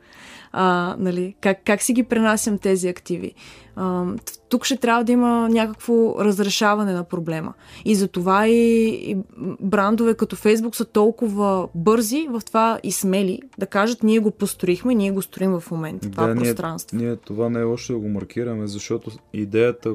а, 0.52 0.96
нали, 0.98 1.34
как, 1.40 1.58
как 1.64 1.82
си 1.82 1.92
ги 1.92 2.02
пренасям 2.02 2.58
тези 2.58 2.88
активи. 2.88 3.34
А, 3.76 4.06
тук 4.48 4.64
ще 4.64 4.76
трябва 4.76 5.04
да 5.04 5.12
има 5.12 5.48
някакво 5.48 6.24
разрешаване 6.24 6.92
на 6.92 7.04
проблема. 7.04 7.54
И 7.84 7.94
затова 7.94 8.46
и, 8.46 8.86
и 8.88 9.16
брандове 9.60 10.14
като 10.14 10.36
Фейсбук 10.36 10.76
са 10.76 10.84
толкова 10.84 11.68
бързи 11.74 12.28
в 12.30 12.42
това 12.46 12.80
и 12.82 12.92
смели 12.92 13.40
да 13.58 13.66
кажат 13.66 14.02
ние 14.02 14.18
го 14.18 14.30
построихме, 14.30 14.94
ние 14.94 15.10
го 15.10 15.22
строим 15.22 15.60
в 15.60 15.70
момента, 15.70 16.10
това 16.10 16.26
да, 16.26 16.34
пространство. 16.34 16.96
Ние, 16.96 17.06
ние 17.06 17.16
това 17.16 17.48
не 17.48 17.60
е 17.60 17.64
лошо 17.64 17.92
да 17.92 17.98
го 17.98 18.08
маркираме, 18.08 18.66
защото 18.66 19.10
идеята 19.32 19.94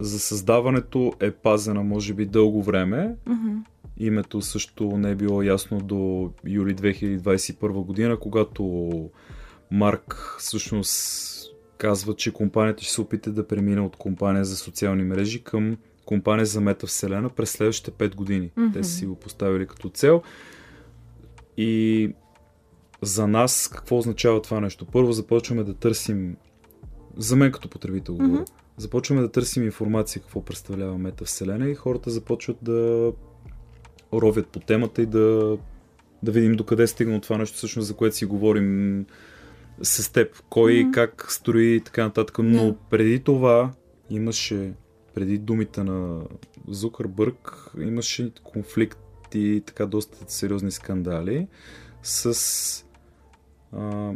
за 0.00 0.18
създаването 0.18 1.12
е 1.20 1.30
пазена 1.30 1.82
може 1.82 2.14
би 2.14 2.26
дълго 2.26 2.62
време. 2.62 3.16
Mm-hmm. 3.26 3.58
Името 3.96 4.42
също 4.42 4.84
не 4.84 5.10
е 5.10 5.14
било 5.14 5.42
ясно 5.42 5.78
до 5.78 6.30
юли 6.46 6.76
2021 6.76 7.72
година, 7.84 8.18
когато 8.18 8.90
Марк 9.70 10.36
всъщност 10.38 11.34
казва, 11.78 12.16
че 12.16 12.32
компанията 12.32 12.82
ще 12.82 12.92
се 12.92 13.00
опита 13.00 13.32
да 13.32 13.48
премине 13.48 13.80
от 13.80 13.96
компания 13.96 14.44
за 14.44 14.56
социални 14.56 15.04
мрежи 15.04 15.42
към 15.42 15.76
компания 16.04 16.46
за 16.46 16.60
метавселена 16.60 17.28
през 17.28 17.50
следващите 17.50 17.90
5 17.90 18.14
години. 18.14 18.50
Mm-hmm. 18.50 18.72
Те 18.72 18.84
са 18.84 18.90
си 18.90 19.06
го 19.06 19.14
поставили 19.14 19.66
като 19.66 19.88
цел. 19.88 20.22
И 21.56 22.10
за 23.02 23.26
нас 23.26 23.70
какво 23.72 23.98
означава 23.98 24.42
това 24.42 24.60
нещо? 24.60 24.86
Първо 24.86 25.12
започваме 25.12 25.64
да 25.64 25.74
търсим, 25.74 26.36
за 27.16 27.36
мен 27.36 27.52
като 27.52 27.68
потребител 27.68 28.16
mm-hmm. 28.16 28.46
Започваме 28.76 29.22
да 29.22 29.32
търсим 29.32 29.62
информация 29.62 30.22
какво 30.22 30.44
представлява 30.44 30.98
метавселена 30.98 31.70
и 31.70 31.74
хората 31.74 32.10
започват 32.10 32.56
да 32.62 33.12
ровят 34.12 34.46
по 34.46 34.60
темата 34.60 35.02
и 35.02 35.06
да, 35.06 35.58
да 36.22 36.32
видим 36.32 36.56
докъде 36.56 36.82
е 36.82 36.86
стигнало 36.86 37.20
това 37.20 37.38
нещо, 37.38 37.56
всъщност 37.56 37.88
за 37.88 37.94
което 37.94 38.16
си 38.16 38.24
говорим 38.24 39.06
с 39.82 40.12
теб. 40.12 40.42
Кой, 40.50 40.72
mm-hmm. 40.72 40.90
как 40.90 41.26
строи 41.32 41.74
и 41.74 41.80
така 41.80 42.04
нататък. 42.04 42.38
Но 42.38 42.62
yeah. 42.62 42.76
преди 42.90 43.20
това 43.20 43.72
имаше, 44.10 44.72
преди 45.14 45.38
думите 45.38 45.84
на 45.84 46.22
Зукърбърг, 46.68 47.70
имаше 47.80 48.32
конфликти, 48.44 49.62
така 49.66 49.86
доста 49.86 50.32
сериозни 50.32 50.70
скандали 50.70 51.46
с 52.02 52.84
а, 53.72 54.12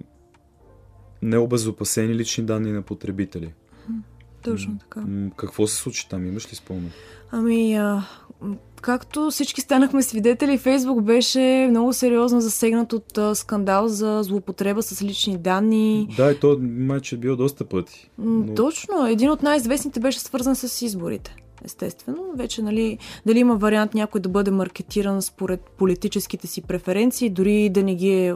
необезопасени 1.22 2.14
лични 2.14 2.44
данни 2.44 2.72
на 2.72 2.82
потребители. 2.82 3.54
Точно 4.50 4.78
така. 4.78 5.04
Какво 5.36 5.66
се 5.66 5.76
случи 5.76 6.08
там? 6.08 6.26
Имаш 6.26 6.52
ли 6.52 6.56
спомен? 6.56 6.90
Ами, 7.30 7.74
а, 7.74 8.02
както 8.80 9.30
всички 9.30 9.60
станахме 9.60 10.02
свидетели, 10.02 10.58
Фейсбук 10.58 11.02
беше 11.02 11.66
много 11.70 11.92
сериозно 11.92 12.40
засегнат 12.40 12.92
от 12.92 13.18
а, 13.18 13.34
скандал 13.34 13.88
за 13.88 14.22
злоупотреба 14.22 14.82
с 14.82 15.02
лични 15.02 15.38
данни. 15.38 16.08
Да, 16.16 16.30
и 16.30 16.40
то 16.40 16.58
майче 16.60 17.14
е 17.14 17.18
било 17.18 17.36
доста 17.36 17.64
пъти. 17.64 18.10
Но... 18.18 18.54
Точно. 18.54 19.06
Един 19.06 19.30
от 19.30 19.42
най-известните 19.42 20.00
беше 20.00 20.20
свързан 20.20 20.56
с 20.56 20.82
изборите 20.82 21.36
естествено. 21.64 22.24
Вече, 22.36 22.62
нали, 22.62 22.98
дали 23.26 23.38
има 23.38 23.56
вариант 23.56 23.94
някой 23.94 24.20
да 24.20 24.28
бъде 24.28 24.50
маркетиран 24.50 25.22
според 25.22 25.60
политическите 25.60 26.46
си 26.46 26.62
преференции, 26.62 27.30
дори 27.30 27.68
да 27.68 27.82
не 27.82 27.94
ги 27.94 28.26
е 28.26 28.34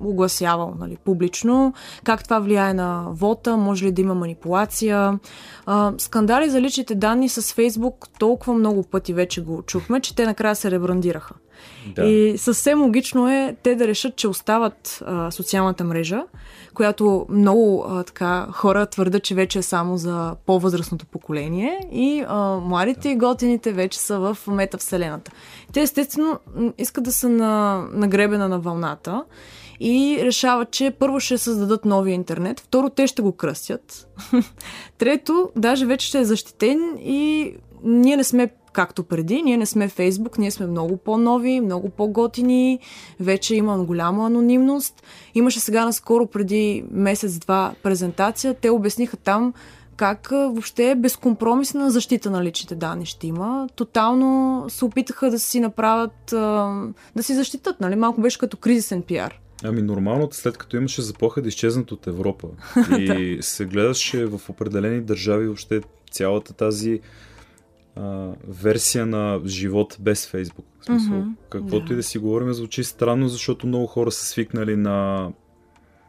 огласявал 0.00 0.74
нали, 0.78 0.96
публично, 1.04 1.74
как 2.04 2.24
това 2.24 2.38
влияе 2.38 2.74
на 2.74 3.04
вота, 3.10 3.56
може 3.56 3.86
ли 3.86 3.92
да 3.92 4.00
има 4.00 4.14
манипулация. 4.14 5.18
А, 5.66 5.92
скандали 5.98 6.50
за 6.50 6.60
личните 6.60 6.94
данни 6.94 7.28
с 7.28 7.54
Фейсбук 7.54 8.08
толкова 8.18 8.54
много 8.54 8.82
пъти 8.82 9.14
вече 9.14 9.42
го 9.42 9.62
чухме, 9.62 10.00
че 10.00 10.16
те 10.16 10.26
накрая 10.26 10.54
се 10.54 10.70
ребрандираха. 10.70 11.34
Да. 11.94 12.04
И 12.04 12.38
съвсем 12.38 12.82
логично 12.82 13.28
е 13.28 13.56
те 13.62 13.74
да 13.74 13.88
решат, 13.88 14.16
че 14.16 14.28
остават 14.28 15.02
а, 15.06 15.30
социалната 15.30 15.84
мрежа, 15.84 16.22
която 16.74 17.26
много 17.28 17.84
а, 17.88 18.04
така 18.04 18.46
хора 18.52 18.86
твърдят, 18.86 19.22
че 19.22 19.34
вече 19.34 19.58
е 19.58 19.62
само 19.62 19.96
за 19.96 20.36
по-възрастното 20.46 21.06
поколение 21.06 21.80
и 21.92 22.24
а, 22.28 22.56
младите 22.56 23.08
и 23.08 23.16
готините 23.16 23.72
вече 23.72 23.98
са 23.98 24.18
в 24.18 24.38
метавселената. 24.46 25.30
Те 25.72 25.80
естествено 25.80 26.38
искат 26.78 27.04
да 27.04 27.12
са 27.12 27.28
на, 27.28 27.84
на 27.92 28.08
гребена 28.08 28.48
на 28.48 28.58
вълната 28.58 29.24
и 29.80 30.18
решават, 30.22 30.70
че 30.70 30.90
първо 30.90 31.20
ще 31.20 31.38
създадат 31.38 31.84
новия 31.84 32.14
интернет, 32.14 32.60
второ 32.60 32.90
те 32.90 33.06
ще 33.06 33.22
го 33.22 33.32
кръстят, 33.32 34.08
трето 34.98 35.50
даже 35.56 35.86
вече 35.86 36.06
ще 36.06 36.18
е 36.18 36.24
защитен 36.24 36.98
и 37.00 37.54
ние 37.84 38.16
не 38.16 38.24
сме 38.24 38.50
както 38.78 39.02
преди. 39.02 39.42
Ние 39.42 39.56
не 39.56 39.66
сме 39.66 39.88
Фейсбук, 39.88 40.38
ние 40.38 40.50
сме 40.50 40.66
много 40.66 40.96
по-нови, 40.96 41.60
много 41.60 41.88
по-готини, 41.88 42.78
вече 43.20 43.54
има 43.54 43.84
голяма 43.84 44.26
анонимност. 44.26 45.02
Имаше 45.34 45.60
сега 45.60 45.84
наскоро 45.84 46.26
преди 46.26 46.84
месец-два 46.90 47.74
презентация, 47.82 48.54
те 48.54 48.70
обясниха 48.70 49.16
там 49.16 49.54
как 49.96 50.28
въобще 50.30 50.94
безкомпромисна 50.94 51.90
защита 51.90 52.30
на 52.30 52.44
личните 52.44 52.74
данни 52.74 53.06
ще 53.06 53.26
има. 53.26 53.68
Тотално 53.74 54.64
се 54.68 54.84
опитаха 54.84 55.30
да 55.30 55.38
си 55.38 55.60
направят, 55.60 56.26
да 57.16 57.22
си 57.22 57.34
защитат, 57.34 57.80
нали? 57.80 57.96
Малко 57.96 58.20
беше 58.20 58.38
като 58.38 58.56
кризисен 58.56 59.02
пиар. 59.02 59.40
Ами 59.64 59.82
нормално, 59.82 60.28
след 60.32 60.58
като 60.58 60.76
имаше 60.76 61.02
заплаха 61.02 61.42
да 61.42 61.48
изчезнат 61.48 61.92
от 61.92 62.06
Европа 62.06 62.48
и 62.98 63.38
се 63.40 63.64
гледаше 63.64 64.26
в 64.26 64.40
определени 64.48 65.00
държави 65.00 65.46
въобще 65.46 65.80
цялата 66.10 66.52
тази 66.52 67.00
а, 67.98 68.34
версия 68.48 69.06
на 69.06 69.40
живот 69.46 69.96
без 70.00 70.26
Фейсбук. 70.26 70.66
В 70.80 70.84
смисъл, 70.84 71.12
mm-hmm. 71.12 71.34
каквото 71.50 71.86
да. 71.86 71.92
и 71.92 71.96
да 71.96 72.02
си 72.02 72.18
говорим, 72.18 72.52
звучи 72.52 72.84
странно, 72.84 73.28
защото 73.28 73.66
много 73.66 73.86
хора 73.86 74.10
са 74.10 74.24
свикнали 74.24 74.76
на, 74.76 75.30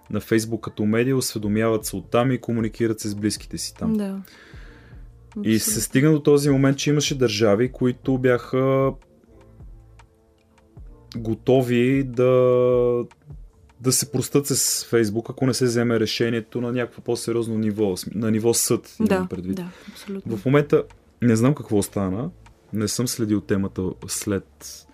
на 0.09 0.19
Фейсбук 0.19 0.63
като 0.63 0.85
медия, 0.85 1.17
осведомяват 1.17 1.85
се 1.85 1.95
оттам 1.95 2.31
и 2.31 2.37
комуникират 2.37 2.99
се 2.99 3.09
с 3.09 3.15
близките 3.15 3.57
си 3.57 3.75
там. 3.75 3.93
Да. 3.93 4.21
И 5.43 5.59
се 5.59 5.81
стигна 5.81 6.11
до 6.11 6.19
този 6.19 6.49
момент, 6.49 6.77
че 6.77 6.89
имаше 6.89 7.17
държави, 7.17 7.71
които 7.71 8.17
бяха 8.17 8.93
готови 11.17 12.03
да, 12.03 13.05
да 13.81 13.91
се 13.91 14.11
простат 14.11 14.47
с 14.47 14.85
Фейсбук, 14.89 15.29
ако 15.29 15.45
не 15.45 15.53
се 15.53 15.65
вземе 15.65 15.99
решението 15.99 16.61
на 16.61 16.71
някакво 16.71 17.01
по-сериозно 17.01 17.57
ниво, 17.57 17.95
на 18.15 18.31
ниво 18.31 18.53
съд. 18.53 18.95
Да, 18.99 19.27
предвид. 19.29 19.55
да, 19.55 19.69
абсолютно. 19.91 20.37
В 20.37 20.45
момента 20.45 20.83
не 21.21 21.35
знам 21.35 21.55
какво 21.55 21.81
стана. 21.81 22.29
Не 22.73 22.87
съм 22.87 23.07
следил 23.07 23.41
темата 23.41 23.89
след 24.07 24.85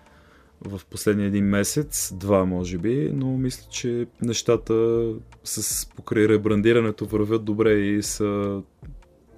в 0.64 0.80
последния 0.90 1.26
един 1.26 1.44
месец, 1.44 2.12
два 2.14 2.44
може 2.44 2.78
би, 2.78 3.10
но 3.14 3.26
мисля, 3.26 3.66
че 3.70 4.06
нещата 4.22 5.04
с 5.44 5.86
покрай 5.96 6.28
ребрандирането 6.28 7.04
вървят 7.06 7.44
добре 7.44 7.72
и 7.72 8.02
са 8.02 8.62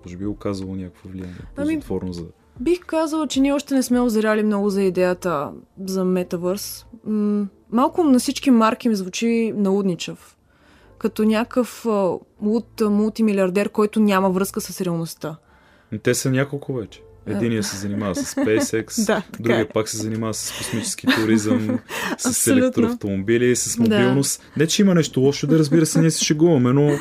може 0.05 0.17
би 0.17 0.27
оказало 0.27 0.77
някакво 0.77 1.09
влияние 1.09 1.35
ами, 1.57 1.83
за... 2.11 2.25
Бих 2.61 2.81
казала, 2.81 3.27
че 3.27 3.41
ние 3.41 3.53
още 3.53 3.75
не 3.75 3.83
сме 3.83 4.01
озряли 4.01 4.43
много 4.43 4.71
за 4.71 4.83
идеята 4.83 5.53
за 5.87 6.05
метавърс. 6.05 6.87
М- 7.05 7.47
малко 7.73 8.05
на 8.05 8.19
всички 8.19 8.51
марки 8.51 8.89
ми 8.89 8.95
звучи 8.95 9.53
наудничав. 9.57 10.37
като 10.99 11.25
някакъв 11.25 11.87
луд 12.43 12.81
мултимилиардер, 12.81 13.69
който 13.69 14.01
няма 14.01 14.31
връзка 14.31 14.61
с 14.61 14.81
реалността. 14.81 15.37
Те 16.03 16.15
са 16.15 16.31
няколко 16.31 16.75
вече. 16.75 17.03
Единия 17.27 17.63
се 17.63 17.77
занимава 17.77 18.15
с 18.15 18.35
SpaceX, 18.35 19.07
да, 19.07 19.23
другия 19.41 19.61
е. 19.61 19.69
пак 19.69 19.89
се 19.89 19.97
занимава 19.97 20.35
с 20.35 20.53
космически 20.59 21.07
туризъм, 21.07 21.79
с 22.19 22.47
електроавтомобили, 22.47 23.57
с 23.57 23.79
мобилност. 23.79 24.43
Да. 24.55 24.61
Не, 24.61 24.67
че 24.67 24.83
има 24.83 24.95
нещо 24.95 25.21
лошо, 25.21 25.47
да 25.47 25.59
разбира 25.59 25.87
се, 25.87 26.01
ние 26.01 26.11
се 26.11 26.25
шегуваме, 26.25 26.73
но 26.73 26.99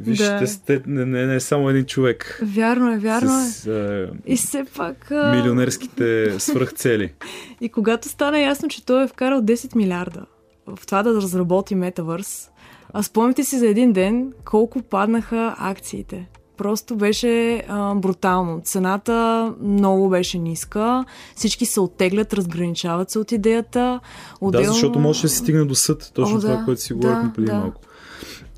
Виж, 0.00 0.18
да. 0.18 0.46
сте, 0.46 0.82
не, 0.86 1.04
не, 1.04 1.26
не 1.26 1.34
е 1.34 1.40
само 1.40 1.70
един 1.70 1.84
човек. 1.84 2.40
Вярно 2.42 2.92
е, 2.92 2.98
вярно 2.98 3.30
с, 3.50 3.66
е. 3.66 4.08
И 4.26 4.36
все 4.36 4.64
пак... 4.76 5.10
А... 5.10 5.34
Милионерските 5.34 6.34
свръхцели. 6.40 7.12
и 7.60 7.68
когато 7.68 8.08
стана 8.08 8.38
ясно, 8.40 8.68
че 8.68 8.86
той 8.86 9.04
е 9.04 9.08
вкарал 9.08 9.42
10 9.42 9.76
милиарда 9.76 10.26
в 10.66 10.86
това 10.86 11.02
да 11.02 11.14
разработи 11.14 11.74
метавърс, 11.74 12.50
а 12.92 13.02
спомните 13.02 13.44
си 13.44 13.58
за 13.58 13.66
един 13.66 13.92
ден 13.92 14.32
колко 14.44 14.82
паднаха 14.82 15.54
акциите. 15.58 16.28
Просто 16.56 16.96
беше 16.96 17.64
а, 17.68 17.94
брутално. 17.94 18.60
Цената 18.60 19.54
много 19.62 20.08
беше 20.08 20.38
ниска. 20.38 21.04
Всички 21.36 21.66
се 21.66 21.80
оттеглят, 21.80 22.34
разграничават 22.34 23.10
се 23.10 23.18
от 23.18 23.32
идеята. 23.32 24.00
Отделно... 24.40 24.66
Да, 24.66 24.72
защото 24.72 24.98
може 24.98 25.22
да 25.22 25.28
се 25.28 25.36
стигне 25.36 25.64
до 25.64 25.74
съд. 25.74 26.10
Точно 26.14 26.36
О, 26.36 26.40
това, 26.40 26.56
да, 26.56 26.64
което 26.64 26.80
си 26.80 26.92
говорихме 26.92 27.28
да, 27.28 27.32
преди 27.32 27.46
да. 27.46 27.54
малко. 27.54 27.80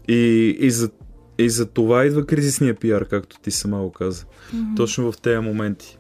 И, 0.09 0.57
и, 0.61 0.71
за, 0.71 0.91
и 1.39 1.51
за 1.51 1.67
това 1.67 2.05
идва 2.05 2.27
кризисния 2.27 2.75
пиар, 2.75 3.05
както 3.05 3.41
ти 3.41 3.51
сама 3.51 3.79
го 3.79 3.93
каза. 3.93 4.25
Mm-hmm. 4.25 4.77
Точно 4.77 5.13
в 5.13 5.21
тези 5.21 5.39
моменти. 5.39 5.99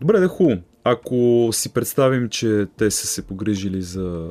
Добре, 0.00 0.20
да 0.20 0.28
хубаво. 0.28 0.60
Ако 0.84 1.48
си 1.52 1.72
представим, 1.72 2.28
че 2.28 2.66
те 2.76 2.90
са 2.90 3.06
се 3.06 3.22
погрижили 3.22 3.82
за 3.82 4.30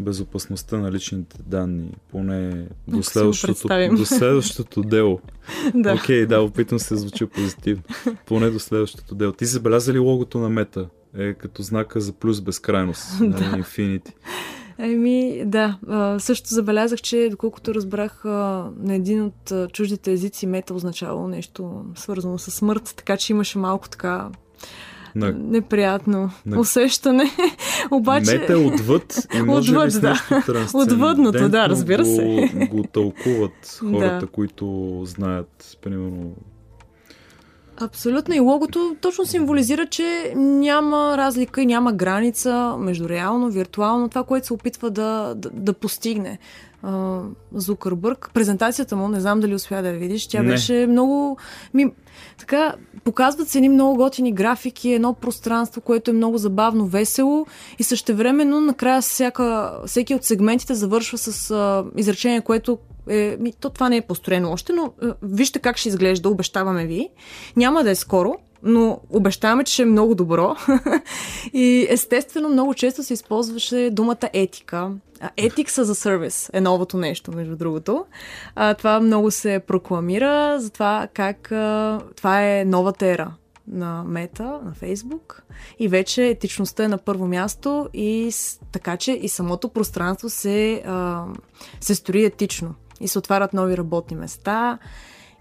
безопасността 0.00 0.78
на 0.78 0.92
личните 0.92 1.36
данни, 1.46 1.90
поне 2.10 2.66
до 2.88 3.02
следващото, 3.02 3.68
до 3.96 4.06
следващото 4.06 4.82
дело. 4.82 5.20
да. 5.74 5.94
Окей, 5.94 6.22
okay, 6.22 6.26
да, 6.26 6.40
опитвам 6.42 6.78
се 6.78 6.94
да 6.94 7.00
звуча 7.00 7.26
позитивно. 7.26 7.82
Поне 8.26 8.50
до 8.50 8.58
следващото 8.58 9.14
дело. 9.14 9.32
Ти 9.32 9.44
забеляза 9.44 9.92
ли 9.92 9.98
логото 9.98 10.38
на 10.38 10.48
мета? 10.48 10.88
Е 11.18 11.34
като 11.34 11.62
знака 11.62 12.00
за 12.00 12.12
плюс 12.12 12.40
безкрайност 12.40 13.04
на 13.20 13.26
нали, 13.26 13.62
Infinity. 13.62 14.12
Еми, 14.78 15.42
да. 15.46 15.78
също 16.18 16.48
забелязах, 16.48 17.00
че 17.00 17.28
доколкото 17.30 17.74
разбрах 17.74 18.24
на 18.24 18.94
един 18.94 19.22
от 19.22 19.72
чуждите 19.72 20.12
езици 20.12 20.46
мета 20.46 20.74
означавало 20.74 21.28
нещо 21.28 21.84
свързано 21.94 22.38
с 22.38 22.50
смърт, 22.50 22.94
така 22.96 23.16
че 23.16 23.32
имаше 23.32 23.58
малко 23.58 23.88
така 23.88 24.28
на... 25.18 25.32
неприятно 25.32 26.30
на... 26.46 26.60
усещане. 26.60 27.24
Обаче... 27.90 28.38
Мета 28.38 28.58
отвъд 28.58 29.28
и 29.34 29.42
може 29.42 29.76
отвъд, 29.76 29.94
би 29.94 30.00
да. 30.00 30.16
Отвъдното, 30.74 31.48
да, 31.48 31.68
разбира 31.68 32.04
се. 32.04 32.50
Го, 32.54 32.76
го 32.76 32.82
тълкуват 32.82 33.78
хората, 33.80 34.18
да. 34.20 34.26
които 34.26 35.02
знаят, 35.06 35.78
примерно, 35.82 36.32
Абсолютно. 37.80 38.34
И 38.34 38.40
логото 38.40 38.96
точно 39.00 39.26
символизира, 39.26 39.86
че 39.86 40.32
няма 40.36 41.14
разлика 41.18 41.62
и 41.62 41.66
няма 41.66 41.92
граница 41.92 42.76
между 42.78 43.08
реално, 43.08 43.50
виртуално, 43.50 44.08
това, 44.08 44.24
което 44.24 44.46
се 44.46 44.52
опитва 44.52 44.90
да, 44.90 45.34
да, 45.36 45.50
да 45.52 45.72
постигне. 45.72 46.38
Зукърбърг. 47.54 48.30
Презентацията 48.34 48.96
му, 48.96 49.08
не 49.08 49.20
знам 49.20 49.40
дали 49.40 49.54
успя 49.54 49.82
да 49.82 49.88
я 49.88 49.98
видиш, 49.98 50.26
тя 50.26 50.42
не. 50.42 50.48
беше 50.48 50.86
много... 50.88 51.38
Ми, 51.74 51.92
така, 52.38 52.74
показват 53.04 53.48
се 53.48 53.58
едни 53.58 53.68
много 53.68 53.96
готини 53.96 54.32
графики, 54.32 54.92
едно 54.92 55.14
пространство, 55.14 55.80
което 55.80 56.10
е 56.10 56.14
много 56.14 56.38
забавно, 56.38 56.86
весело 56.86 57.46
и 57.78 57.82
същевременно 57.82 58.60
накрая 58.60 59.02
всяка, 59.02 59.78
всеки 59.86 60.14
от 60.14 60.24
сегментите 60.24 60.74
завършва 60.74 61.18
с 61.18 61.50
а, 61.50 61.84
изречение, 61.96 62.40
което 62.40 62.78
е, 63.08 63.36
ми, 63.40 63.52
то 63.52 63.70
това 63.70 63.88
не 63.88 63.96
е 63.96 64.02
построено 64.02 64.52
още, 64.52 64.72
но 64.72 64.92
е, 65.02 65.06
вижте 65.22 65.58
как 65.58 65.76
ще 65.76 65.88
изглежда, 65.88 66.28
обещаваме 66.28 66.86
ви. 66.86 67.08
Няма 67.56 67.84
да 67.84 67.90
е 67.90 67.94
скоро, 67.94 68.34
но 68.62 69.00
обещаваме, 69.10 69.64
че 69.64 69.82
е 69.82 69.86
много 69.86 70.14
добро. 70.14 70.56
и 71.52 71.86
естествено 71.90 72.48
много 72.48 72.74
често 72.74 73.02
се 73.02 73.14
използваше 73.14 73.90
думата 73.92 74.28
етика. 74.32 74.90
Ethics 75.38 75.82
за 75.82 75.94
сервис 75.94 76.50
е 76.52 76.60
новото 76.60 76.96
нещо, 76.96 77.32
между 77.32 77.56
другото. 77.56 78.04
А, 78.54 78.74
това 78.74 79.00
много 79.00 79.30
се 79.30 79.60
прокламира 79.66 80.60
за 80.60 80.70
това 80.70 81.08
как 81.14 81.52
а, 81.52 82.00
това 82.16 82.42
е 82.42 82.64
новата 82.64 83.06
ера 83.06 83.34
на 83.68 84.04
Мета, 84.04 84.60
на 84.64 84.74
Фейсбук 84.74 85.42
и 85.78 85.88
вече 85.88 86.26
етичността 86.26 86.84
е 86.84 86.88
на 86.88 86.98
първо 86.98 87.26
място 87.26 87.88
и 87.94 88.32
така, 88.72 88.96
че 88.96 89.12
и 89.12 89.28
самото 89.28 89.68
пространство 89.68 90.30
се, 90.30 90.82
а, 90.86 91.24
се 91.80 91.94
строи 91.94 92.24
етично 92.24 92.74
и 93.00 93.08
се 93.08 93.18
отварят 93.18 93.52
нови 93.52 93.76
работни 93.76 94.16
места 94.16 94.78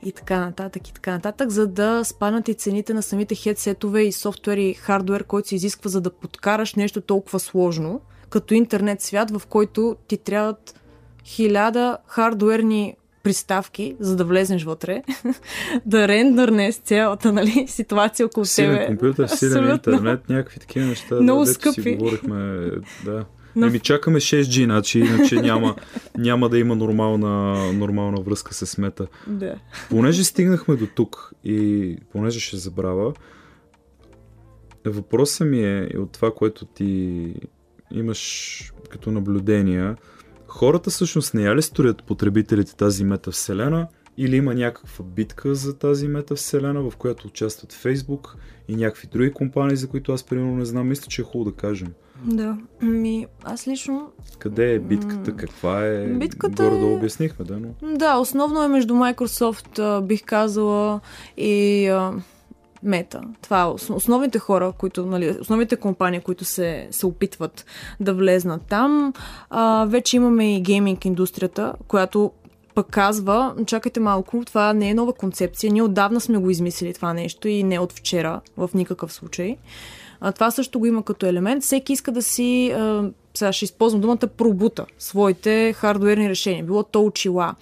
и 0.03 0.11
така 0.11 0.39
нататък 0.39 0.87
и 0.87 0.93
така 0.93 1.11
нататък, 1.11 1.49
за 1.49 1.67
да 1.67 2.03
спаднат 2.03 2.47
и 2.47 2.53
цените 2.53 2.93
на 2.93 3.01
самите 3.01 3.35
хедсетове 3.35 4.01
и 4.01 4.11
софтуер 4.11 4.57
и 4.57 4.73
хардвер, 4.73 5.23
който 5.23 5.47
се 5.47 5.55
изисква 5.55 5.89
за 5.89 6.01
да 6.01 6.09
подкараш 6.09 6.75
нещо 6.75 7.01
толкова 7.01 7.39
сложно, 7.39 8.01
като 8.29 8.53
интернет 8.53 9.01
свят, 9.01 9.31
в 9.31 9.41
който 9.47 9.95
ти 10.07 10.17
трябват 10.17 10.79
хиляда 11.25 11.97
хардуерни 12.07 12.95
приставки, 13.23 13.95
за 13.99 14.15
да 14.15 14.25
влезнеш 14.25 14.63
вътре, 14.63 15.03
да 15.85 16.07
рендърнеш 16.07 16.75
цялата 16.75 17.33
нали, 17.33 17.65
ситуация 17.67 18.25
около 18.25 18.45
силен 18.45 18.75
тебе. 18.75 18.87
компютър, 18.87 19.27
силен 19.27 19.71
интернет, 19.71 20.29
някакви 20.29 20.59
такива 20.59 20.85
неща. 20.85 21.15
Много 21.15 21.43
да, 21.43 21.53
скъпи. 21.53 21.81
Си 21.81 21.95
говорихме, 21.95 22.71
да. 23.05 23.25
Но... 23.57 23.67
Еми 23.67 23.79
чакаме 23.79 24.19
6G, 24.19 24.63
значи, 24.65 24.99
иначе 24.99 25.35
няма, 25.35 25.75
няма 26.17 26.49
да 26.49 26.59
има 26.59 26.75
нормална, 26.75 27.55
нормална 27.73 28.21
връзка 28.21 28.53
с 28.53 28.77
мета. 28.77 29.07
Да. 29.27 29.55
Понеже 29.89 30.23
стигнахме 30.23 30.75
до 30.75 30.87
тук 30.95 31.31
и 31.43 31.97
понеже 32.11 32.39
ще 32.39 32.57
забравя, 32.57 33.13
въпросът 34.85 35.47
ми 35.47 35.63
е 35.63 35.89
от 35.97 36.11
това, 36.11 36.31
което 36.31 36.65
ти 36.65 37.33
имаш 37.91 38.73
като 38.89 39.11
наблюдения, 39.11 39.97
хората 40.47 40.89
всъщност 40.89 41.33
не 41.33 41.41
я 41.41 41.55
ли 41.55 41.61
строят 41.61 42.03
потребителите 42.03 42.75
тази 42.75 43.03
метавселена 43.03 43.87
или 44.17 44.35
има 44.35 44.53
някаква 44.53 45.05
битка 45.05 45.55
за 45.55 45.77
тази 45.77 46.07
метавселена, 46.07 46.89
в 46.89 46.95
която 46.97 47.27
участват 47.27 47.73
Facebook 47.73 48.35
и 48.67 48.75
някакви 48.75 49.07
други 49.07 49.31
компании, 49.31 49.75
за 49.75 49.87
които 49.87 50.11
аз 50.11 50.23
примерно 50.23 50.55
не 50.55 50.65
знам. 50.65 50.87
Мисля, 50.87 51.05
че 51.07 51.21
е 51.21 51.25
хубаво 51.25 51.51
да 51.51 51.57
кажем. 51.57 51.93
Да, 52.25 52.57
ми 52.81 53.25
аз 53.43 53.67
лично... 53.67 54.11
Къде 54.39 54.73
е 54.73 54.79
битката? 54.79 55.35
Каква 55.35 55.85
е? 55.85 56.07
Битката 56.07 56.63
Горе 56.63 56.79
да 56.79 56.87
е... 56.87 56.93
обяснихме, 56.93 57.45
да, 57.45 57.59
но... 57.59 57.97
Да, 57.97 58.17
основно 58.17 58.63
е 58.63 58.67
между 58.67 58.93
Microsoft, 58.93 60.01
бих 60.01 60.23
казала, 60.23 60.99
и 61.37 61.91
Мета. 62.83 63.21
Това 63.41 63.61
е 63.61 63.93
основните 63.93 64.39
хора, 64.39 64.73
които, 64.77 65.05
нали, 65.05 65.37
основните 65.41 65.75
компании, 65.75 66.19
които 66.19 66.45
се, 66.45 66.87
се 66.91 67.05
опитват 67.05 67.65
да 67.99 68.13
влезнат 68.13 68.61
там. 68.69 69.13
А, 69.49 69.85
вече 69.85 70.15
имаме 70.15 70.55
и 70.55 70.61
гейминг 70.61 71.05
индустрията, 71.05 71.73
която 71.87 72.31
пък 72.75 72.87
казва, 72.89 73.55
чакайте 73.65 73.99
малко, 73.99 74.43
това 74.45 74.73
не 74.73 74.89
е 74.89 74.93
нова 74.93 75.13
концепция, 75.13 75.73
ние 75.73 75.81
отдавна 75.81 76.21
сме 76.21 76.37
го 76.37 76.49
измислили 76.49 76.93
това 76.93 77.13
нещо 77.13 77.47
и 77.47 77.63
не 77.63 77.79
от 77.79 77.93
вчера 77.93 78.41
в 78.57 78.69
никакъв 78.73 79.13
случай. 79.13 79.57
А, 80.21 80.31
това 80.31 80.51
също 80.51 80.79
го 80.79 80.85
има 80.85 81.03
като 81.03 81.25
елемент. 81.25 81.63
Всеки 81.63 81.93
иска 81.93 82.11
да 82.11 82.21
си, 82.21 82.71
а, 82.71 83.11
сега 83.33 83.53
ще 83.53 83.65
използвам 83.65 84.01
думата, 84.01 84.17
пробута 84.17 84.85
своите 84.99 85.73
хардуерни 85.73 86.29
решения. 86.29 86.63
Било 86.63 86.83
то 86.83 87.05
очила. 87.05 87.55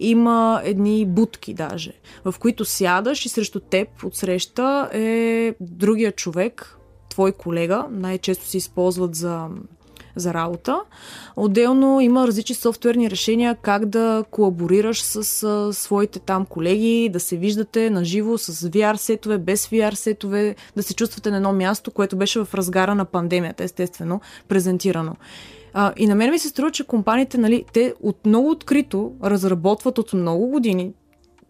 Има 0.00 0.60
едни 0.64 1.06
будки 1.06 1.54
даже, 1.54 1.92
в 2.24 2.34
които 2.38 2.64
сядаш 2.64 3.26
и 3.26 3.28
срещу 3.28 3.60
теб 3.60 3.88
отсреща 4.04 4.90
е 4.92 5.54
другия 5.60 6.12
човек, 6.12 6.76
твой 7.10 7.32
колега. 7.32 7.86
Най-често 7.90 8.46
се 8.46 8.56
използват 8.56 9.14
за 9.14 9.48
за 10.16 10.34
работа. 10.34 10.80
Отделно 11.36 12.00
има 12.00 12.26
различни 12.26 12.54
софтуерни 12.54 13.10
решения 13.10 13.56
как 13.62 13.86
да 13.86 14.24
колаборираш 14.30 15.02
с 15.02 15.42
а, 15.42 15.72
своите 15.72 16.18
там 16.18 16.46
колеги, 16.46 17.08
да 17.12 17.20
се 17.20 17.36
виждате 17.36 17.90
на 17.90 18.04
живо 18.04 18.38
с 18.38 18.70
VR 18.70 18.96
сетове, 18.96 19.38
без 19.38 19.66
VR 19.66 19.94
сетове, 19.94 20.56
да 20.76 20.82
се 20.82 20.94
чувствате 20.94 21.30
на 21.30 21.36
едно 21.36 21.52
място, 21.52 21.90
което 21.90 22.16
беше 22.16 22.44
в 22.44 22.54
разгара 22.54 22.94
на 22.94 23.04
пандемията, 23.04 23.64
естествено, 23.64 24.20
презентирано. 24.48 25.16
А, 25.74 25.92
и 25.96 26.06
на 26.06 26.14
мен 26.14 26.30
ми 26.30 26.38
се 26.38 26.48
струва, 26.48 26.70
че 26.70 26.86
компаниите, 26.86 27.38
нали, 27.38 27.64
те 27.72 27.94
от 28.02 28.26
много 28.26 28.50
открито 28.50 29.12
разработват 29.22 29.98
от 29.98 30.12
много 30.12 30.46
години 30.46 30.92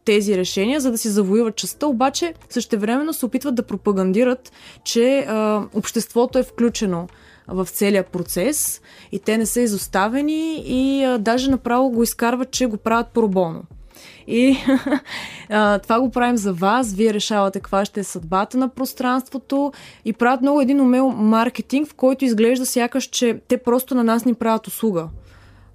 тези 0.05 0.37
решения, 0.37 0.81
за 0.81 0.91
да 0.91 0.99
си 0.99 1.09
завоюват 1.09 1.57
частта, 1.57 1.87
обаче 1.87 2.35
същевременно 2.49 3.13
се 3.13 3.27
опитват 3.27 3.55
да 3.55 3.63
пропагандират, 3.63 4.53
че 4.85 5.19
а, 5.19 5.67
обществото 5.75 6.39
е 6.39 6.43
включено 6.43 7.09
в 7.51 7.67
целия 7.71 8.05
процес 8.05 8.81
и 9.13 9.19
те 9.19 9.39
не 9.39 9.47
са 9.47 9.61
изоставени 9.61 10.63
и 10.67 11.05
а, 11.05 11.19
даже 11.19 11.51
направо 11.51 11.91
го 11.91 12.03
изкарват, 12.03 12.51
че 12.51 12.67
го 12.67 12.77
правят 12.77 13.09
пробоно. 13.09 13.63
И 14.27 14.57
а, 15.49 15.79
това 15.79 16.01
го 16.01 16.11
правим 16.11 16.37
за 16.37 16.53
вас. 16.53 16.93
Вие 16.95 17.15
решавате 17.15 17.61
каква 17.61 17.85
ще 17.85 18.01
е 18.01 18.05
съдбата 18.05 18.59
на 18.59 18.69
пространството 18.69 19.73
и 20.05 20.13
правят 20.13 20.41
много 20.41 20.61
един 20.61 20.81
умел 20.81 21.11
маркетинг, 21.11 21.89
в 21.89 21.95
който 21.95 22.25
изглежда 22.25 22.67
сякаш, 22.67 23.05
че 23.05 23.41
те 23.49 23.57
просто 23.57 23.95
на 23.95 24.05
нас 24.05 24.25
ни 24.25 24.35
правят 24.35 24.67
услуга. 24.67 25.09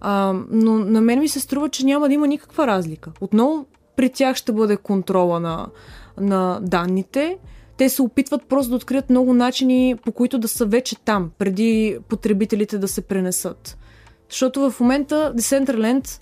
А, 0.01 0.33
но 0.51 0.77
на 0.77 1.01
мен 1.01 1.19
ми 1.19 1.27
се 1.27 1.39
струва, 1.39 1.69
че 1.69 1.85
няма 1.85 2.07
да 2.07 2.13
има 2.13 2.27
никаква 2.27 2.67
разлика. 2.67 3.11
Отново 3.21 3.65
при 3.95 4.09
тях 4.09 4.35
ще 4.35 4.51
бъде 4.51 4.77
контрола 4.77 5.39
на, 5.39 5.67
на 6.17 6.59
данните. 6.61 7.38
Те 7.77 7.89
се 7.89 8.01
опитват 8.01 8.43
просто 8.43 8.69
да 8.69 8.75
открият 8.75 9.09
много 9.09 9.33
начини, 9.33 9.95
по 10.05 10.11
които 10.11 10.38
да 10.38 10.47
са 10.47 10.65
вече 10.65 10.95
там, 10.95 11.31
преди 11.38 11.97
потребителите 12.09 12.77
да 12.77 12.88
се 12.88 13.01
пренесат. 13.01 13.77
Защото 14.29 14.71
в 14.71 14.79
момента 14.79 15.33
Decentraland 15.35 16.21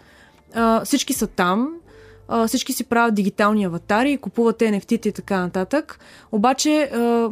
а, 0.54 0.86
всички 0.86 1.13
са 1.13 1.28
там, 1.28 1.74
а, 2.28 2.48
всички 2.48 2.74
си 2.74 2.84
правят 2.84 3.16
дигитални 3.16 3.63
аватари, 3.63 4.18
купуват 4.18 4.60
NFT-та 4.60 5.10
и 5.10 5.12
така 5.12 5.39
нататък. 5.39 6.00
Обаче 6.32 6.89
а, 6.94 7.30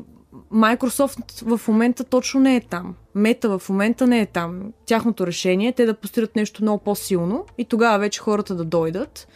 Microsoft 0.53 1.57
в 1.57 1.67
момента 1.67 2.03
точно 2.03 2.39
не 2.39 2.55
е 2.55 2.62
там. 2.62 2.95
Мета 3.15 3.60
в 3.60 3.69
момента 3.69 4.07
не 4.07 4.21
е 4.21 4.25
там. 4.25 4.73
Тяхното 4.86 5.27
решение 5.27 5.67
е 5.67 5.73
те 5.73 5.86
да 5.86 5.93
постират 5.93 6.36
нещо 6.36 6.63
много 6.63 6.84
по-силно 6.84 7.45
и 7.57 7.65
тогава 7.65 7.99
вече 7.99 8.19
хората 8.19 8.55
да 8.55 8.63
дойдат 8.63 9.27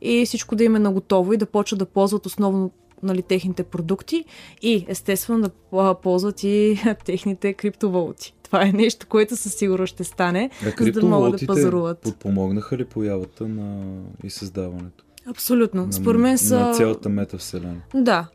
и 0.00 0.26
всичко 0.26 0.56
да 0.56 0.64
им 0.64 0.76
е 0.76 0.78
наготово 0.78 1.32
и 1.32 1.36
да 1.36 1.46
почват 1.46 1.78
да 1.78 1.86
ползват 1.86 2.26
основно 2.26 2.70
нали, 3.02 3.22
техните 3.22 3.62
продукти 3.62 4.24
и 4.62 4.84
естествено 4.88 5.40
да 5.40 5.94
ползват 5.94 6.44
и 6.44 6.80
техните 7.04 7.52
криптовалути. 7.52 8.34
Това 8.42 8.66
е 8.66 8.72
нещо, 8.72 9.06
което 9.06 9.36
със 9.36 9.54
сигурност 9.54 9.94
ще 9.94 10.04
стане, 10.04 10.50
а 10.66 10.84
за 10.84 10.92
да 10.92 11.06
могат 11.06 11.40
да 11.40 11.46
пазаруват. 11.46 11.98
подпомогнаха 11.98 12.76
ли 12.76 12.84
появата 12.84 13.48
на 13.48 13.94
и 14.24 14.30
създаването? 14.30 15.04
Абсолютно. 15.30 15.86
На, 15.86 15.92
Според 15.92 16.20
мен 16.20 16.38
са... 16.38 16.60
На 16.60 16.74
цялата 16.74 17.08
метавселена. 17.08 17.76
Да. 17.94 18.26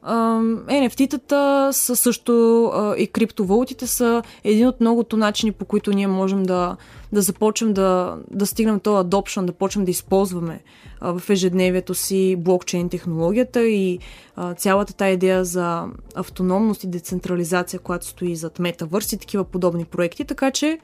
NFT-тата 0.68 1.72
са 1.72 1.96
също 1.96 2.66
а, 2.66 2.96
и 2.98 3.08
криптовалутите 3.08 3.88
са 3.88 4.24
един 4.44 4.68
от 4.68 4.80
многото 4.80 5.18
начини, 5.18 5.52
по 5.52 5.66
които 5.66 5.92
ние 5.92 6.08
можем 6.08 6.44
да, 6.44 6.78
да 7.12 7.22
започнем 7.22 7.74
да, 7.74 8.18
да 8.32 8.46
стигнем 8.46 8.80
този 8.80 9.08
adoption, 9.08 9.46
да 9.46 9.54
почнем 9.54 9.86
да 9.86 9.92
използваме 9.92 10.60
а, 11.02 11.20
в 11.20 11.30
ежедневието 11.30 11.94
си 11.94 12.36
блокчейн 12.40 12.90
технологията 12.90 13.64
и 13.64 14.00
а, 14.36 14.54
цялата 14.54 14.94
тази 14.94 15.14
идея 15.14 15.46
за 15.46 15.86
автономност 16.16 16.84
и 16.84 16.88
децентрализация, 16.88 17.80
която 17.80 18.06
стои 18.06 18.36
зад 18.36 18.60
метавърс 18.60 19.14
и 19.14 19.18
такива 19.18 19.44
подобни 19.44 19.86
проекти. 19.86 20.26
Така 20.26 20.52
че 20.52 20.80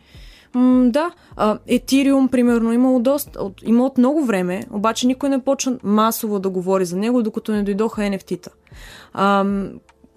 М, 0.55 0.89
да, 0.91 1.12
Етириум, 1.67 2.27
примерно, 2.27 2.73
имало 2.73 2.99
доста, 2.99 3.43
от, 3.43 3.62
има 3.65 3.85
от 3.85 3.97
много 3.97 4.25
време, 4.25 4.63
обаче 4.71 5.07
никой 5.07 5.29
не 5.29 5.43
почна 5.43 5.77
масово 5.83 6.39
да 6.39 6.49
говори 6.49 6.85
за 6.85 6.97
него, 6.97 7.23
докато 7.23 7.51
не 7.51 7.63
дойдоха 7.63 8.01
NFT-та. 8.01 8.51
А, 9.13 9.45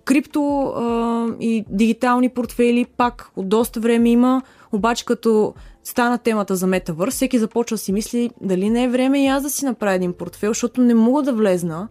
крипто 0.04 0.62
а, 0.76 1.26
и 1.40 1.64
дигитални 1.68 2.28
портфели 2.28 2.86
пак 2.96 3.30
от 3.36 3.48
доста 3.48 3.80
време 3.80 4.10
има, 4.10 4.42
обаче 4.72 5.04
като 5.04 5.54
стана 5.84 6.18
темата 6.18 6.56
за 6.56 6.66
метавърс, 6.66 7.14
всеки 7.14 7.38
започва 7.38 7.74
да 7.74 7.78
си 7.78 7.92
мисли 7.92 8.30
дали 8.40 8.70
не 8.70 8.84
е 8.84 8.88
време 8.88 9.24
и 9.24 9.26
аз 9.26 9.42
да 9.42 9.50
си 9.50 9.64
направя 9.64 9.94
един 9.94 10.12
портфел, 10.12 10.50
защото 10.50 10.80
не 10.80 10.94
мога 10.94 11.22
да 11.22 11.32
влезна. 11.32 11.88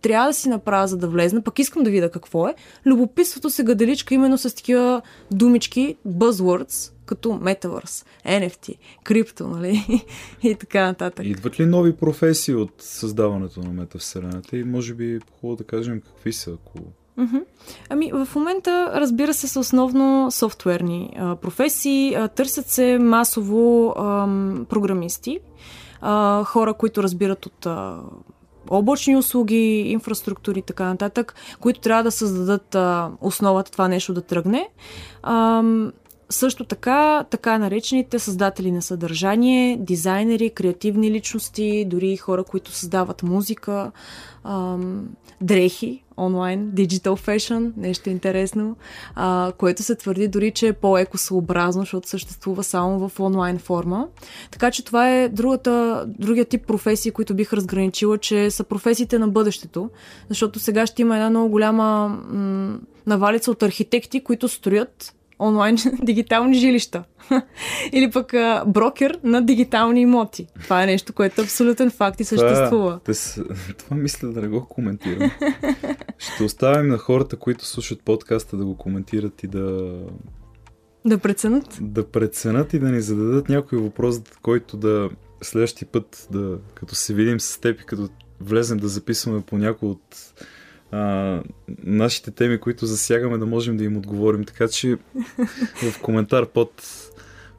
Трябва 0.00 0.28
да 0.28 0.34
си 0.34 0.48
направя, 0.48 0.86
за 0.86 0.96
да 0.96 1.08
влезна, 1.08 1.42
пък 1.42 1.58
искам 1.58 1.82
да 1.82 1.90
видя 1.90 2.10
какво 2.10 2.48
е. 2.48 2.54
Любопитството 2.86 3.50
се 3.50 3.64
гаделичка 3.64 4.14
именно 4.14 4.38
с 4.38 4.54
такива 4.54 5.02
думички, 5.30 5.96
buzzwords, 6.08 6.92
като 7.06 7.28
Metaverse, 7.28 8.06
NFT, 8.26 8.76
крипто, 9.04 9.48
нали? 9.48 10.04
и 10.42 10.54
така 10.54 10.86
нататък. 10.86 11.26
Идват 11.26 11.60
ли 11.60 11.66
нови 11.66 11.96
професии 11.96 12.54
от 12.54 12.72
създаването 12.78 13.60
на 13.60 13.70
метавселената 13.70 14.56
и 14.56 14.64
може 14.64 14.94
би 14.94 15.14
е 15.14 15.20
хубаво 15.40 15.56
да 15.56 15.64
кажем 15.64 16.00
какви 16.00 16.32
са, 16.32 16.50
ако 16.50 16.78
Mm-hmm. 17.18 17.44
Ами, 17.88 18.12
в 18.12 18.28
момента, 18.34 18.92
разбира 18.94 19.34
се, 19.34 19.48
са 19.48 19.60
основно 19.60 20.30
софтуерни 20.30 21.16
а, 21.18 21.36
професии. 21.36 22.14
А, 22.14 22.28
търсят 22.28 22.68
се 22.68 22.98
масово 22.98 23.88
а, 23.88 24.28
програмисти, 24.68 25.38
а, 26.00 26.44
хора, 26.44 26.74
които 26.74 27.02
разбират 27.02 27.46
от 27.46 27.66
а, 27.66 27.98
облачни 28.70 29.16
услуги, 29.16 29.80
инфраструктури 29.80 30.58
и 30.58 30.62
така 30.62 30.84
нататък, 30.84 31.34
които 31.60 31.80
трябва 31.80 32.02
да 32.02 32.10
създадат 32.10 32.74
а, 32.74 33.10
основата 33.20 33.72
това 33.72 33.88
нещо 33.88 34.14
да 34.14 34.22
тръгне. 34.22 34.68
А, 35.22 35.62
също 36.30 36.64
така, 36.64 37.24
така 37.30 37.58
наречените 37.58 38.18
създатели 38.18 38.72
на 38.72 38.82
съдържание, 38.82 39.76
дизайнери, 39.76 40.50
креативни 40.50 41.10
личности, 41.10 41.84
дори 41.84 42.16
хора, 42.16 42.44
които 42.44 42.70
създават 42.70 43.22
музика, 43.22 43.92
ам, 44.44 45.08
дрехи, 45.40 46.02
онлайн, 46.16 46.70
digital 46.72 47.26
fashion, 47.26 47.72
нещо 47.76 48.10
интересно, 48.10 48.76
а, 49.14 49.52
което 49.58 49.82
се 49.82 49.94
твърди 49.94 50.28
дори, 50.28 50.50
че 50.50 50.68
е 50.68 50.72
по-екосъобразно, 50.72 51.82
защото 51.82 52.08
съществува 52.08 52.64
само 52.64 53.08
в 53.08 53.20
онлайн 53.20 53.58
форма. 53.58 54.08
Така 54.50 54.70
че 54.70 54.84
това 54.84 55.10
е 55.10 55.28
другата, 55.28 56.04
другия 56.18 56.44
тип 56.44 56.66
професии, 56.66 57.12
които 57.12 57.34
бих 57.34 57.52
разграничила, 57.52 58.18
че 58.18 58.50
са 58.50 58.64
професиите 58.64 59.18
на 59.18 59.28
бъдещето, 59.28 59.90
защото 60.28 60.58
сега 60.58 60.86
ще 60.86 61.02
има 61.02 61.16
една 61.16 61.30
много 61.30 61.48
голяма 61.48 62.08
м- 62.08 62.78
навалица 63.06 63.50
от 63.50 63.62
архитекти, 63.62 64.24
които 64.24 64.48
строят 64.48 65.12
онлайн 65.38 65.76
дигитални 66.02 66.58
жилища. 66.58 67.04
Или 67.92 68.10
пък 68.10 68.34
а, 68.34 68.64
брокер 68.66 69.18
на 69.24 69.42
дигитални 69.42 70.00
имоти. 70.00 70.46
Това 70.62 70.82
е 70.82 70.86
нещо, 70.86 71.12
което 71.12 71.40
е 71.40 71.44
абсолютен 71.44 71.90
факт 71.90 72.20
и 72.20 72.24
съществува. 72.24 73.00
Това, 73.04 73.44
това 73.78 73.96
мисля 73.96 74.28
да 74.28 74.40
не 74.42 74.48
го 74.48 74.66
коментирам. 74.68 75.30
Ще 76.18 76.44
оставим 76.44 76.88
на 76.88 76.98
хората, 76.98 77.36
които 77.36 77.66
слушат 77.66 78.02
подкаста 78.04 78.56
да 78.56 78.64
го 78.64 78.76
коментират 78.76 79.42
и 79.42 79.46
да... 79.46 79.94
Да 81.04 81.18
преценят? 81.18 81.78
Да 81.80 82.10
преценят 82.10 82.74
и 82.74 82.78
да 82.78 82.88
ни 82.88 83.00
зададат 83.00 83.48
някой 83.48 83.78
въпрос, 83.78 84.20
който 84.42 84.76
да 84.76 85.10
следващия 85.42 85.88
път, 85.88 86.28
да, 86.30 86.58
като 86.74 86.94
се 86.94 87.14
видим 87.14 87.40
с 87.40 87.60
теб 87.60 87.80
и 87.80 87.84
като 87.84 88.08
влезем 88.40 88.78
да 88.78 88.88
записваме 88.88 89.40
по 89.40 89.58
някой 89.58 89.88
от 89.88 90.34
а, 90.96 91.42
нашите 91.84 92.30
теми, 92.30 92.58
които 92.58 92.86
засягаме, 92.86 93.38
да 93.38 93.46
можем 93.46 93.76
да 93.76 93.84
им 93.84 93.96
отговорим. 93.96 94.44
Така 94.44 94.68
че 94.68 94.96
в 95.92 96.00
коментар 96.02 96.46
под 96.46 96.82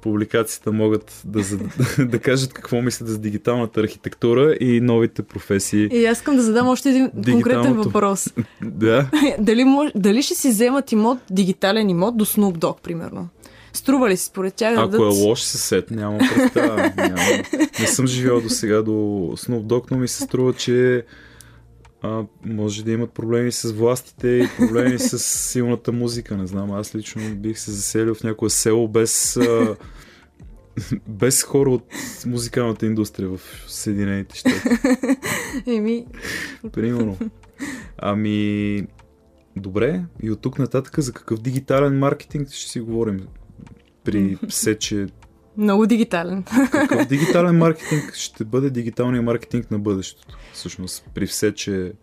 публикацията 0.02 0.72
могат 0.72 1.22
да, 1.26 1.42
да, 1.58 2.06
да 2.06 2.20
кажат 2.20 2.54
какво 2.54 2.82
мислят 2.82 3.10
за 3.10 3.20
дигиталната 3.20 3.80
архитектура 3.80 4.56
и 4.60 4.82
новите 4.82 5.24
професии. 5.24 5.90
И 5.92 6.06
аз 6.06 6.18
искам 6.18 6.36
да 6.36 6.42
задам 6.42 6.68
още 6.68 6.90
един 6.90 7.12
конкретен 7.32 7.74
въпрос. 7.74 8.34
да. 8.62 9.10
Дали, 9.40 9.64
мож, 9.64 9.92
дали 9.96 10.22
ще 10.22 10.36
си 10.36 10.50
вземат 10.50 10.92
имот, 10.92 11.18
дигитален 11.32 11.90
имот 11.90 12.18
до 12.18 12.26
Snoop 12.26 12.58
Dogg, 12.58 12.82
примерно? 12.82 13.30
Струва 13.74 14.10
ли 14.10 14.18
си 14.18 14.26
според 14.26 14.54
тях? 14.54 14.78
Ако 14.78 14.90
да 14.90 14.98
е 14.98 15.00
лош 15.00 15.42
сет, 15.42 15.92
няма 15.92 16.18
представа. 16.18 16.94
Няма. 16.98 17.22
Не 17.80 17.88
съм 17.88 18.08
живял 18.08 18.42
до 18.42 18.50
сега 18.50 18.82
до 18.82 18.92
Snoop 19.38 19.64
Dogg, 19.64 19.84
но 19.92 19.98
ми 19.98 20.08
се 20.08 20.24
струва, 20.24 20.54
че 20.54 21.04
а, 22.08 22.26
може 22.46 22.86
да 22.86 22.92
имат 22.92 23.12
проблеми 23.12 23.52
с 23.52 23.72
властите 23.72 24.28
и 24.28 24.48
проблеми 24.58 25.00
с 25.00 25.20
силната 25.20 25.92
музика. 25.92 26.38
Не 26.38 26.48
знам, 26.48 26.72
аз 26.72 26.96
лично 26.96 27.36
бих 27.36 27.60
се 27.60 27.72
заселил 27.72 28.16
в 28.16 28.24
някое 28.24 28.50
село 28.50 28.88
без, 28.88 29.38
а, 29.38 29.76
без 31.08 31.44
хора 31.44 31.70
от 31.70 31.86
музикалната 32.26 32.86
индустрия 32.86 33.30
в 33.30 33.66
Съединените 33.68 34.36
щати. 34.36 34.58
Еми. 35.68 36.06
Примерно. 36.72 37.18
Ами, 37.98 38.88
добре. 39.56 40.04
И 40.24 40.32
от 40.32 40.42
тук 40.42 40.60
нататък 40.60 41.00
за 41.00 41.14
какъв 41.14 41.40
дигитален 41.40 42.00
маркетинг 42.00 42.52
ще 42.52 42.72
си 42.72 42.80
говорим? 42.80 43.28
При 44.04 44.38
все, 44.50 44.78
че 44.78 45.08
много 45.58 45.88
дигитален. 45.88 46.44
Какъв 46.72 47.08
дигитален 47.10 47.58
маркетинг 47.58 48.14
ще 48.14 48.46
бъде 48.46 48.70
дигиталният 48.70 49.26
маркетинг 49.26 49.72
на 49.72 49.80
бъдещето? 49.80 50.38
Всъщност, 50.54 51.06
при 51.14 51.28
все, 51.28 51.54
че 51.54 51.94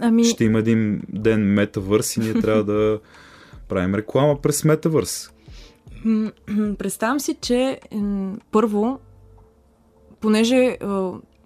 ами... 0.00 0.24
ще 0.24 0.44
има 0.44 0.58
един 0.58 1.02
ден 1.08 1.52
метавърс 1.52 2.16
и 2.16 2.20
ние 2.20 2.34
трябва 2.34 2.64
да 2.64 3.00
правим 3.68 3.94
реклама 3.94 4.40
през 4.42 4.64
метавърс. 4.64 5.30
Представям 6.78 7.20
си, 7.20 7.36
че 7.40 7.80
първо, 8.50 8.98
понеже 10.20 10.76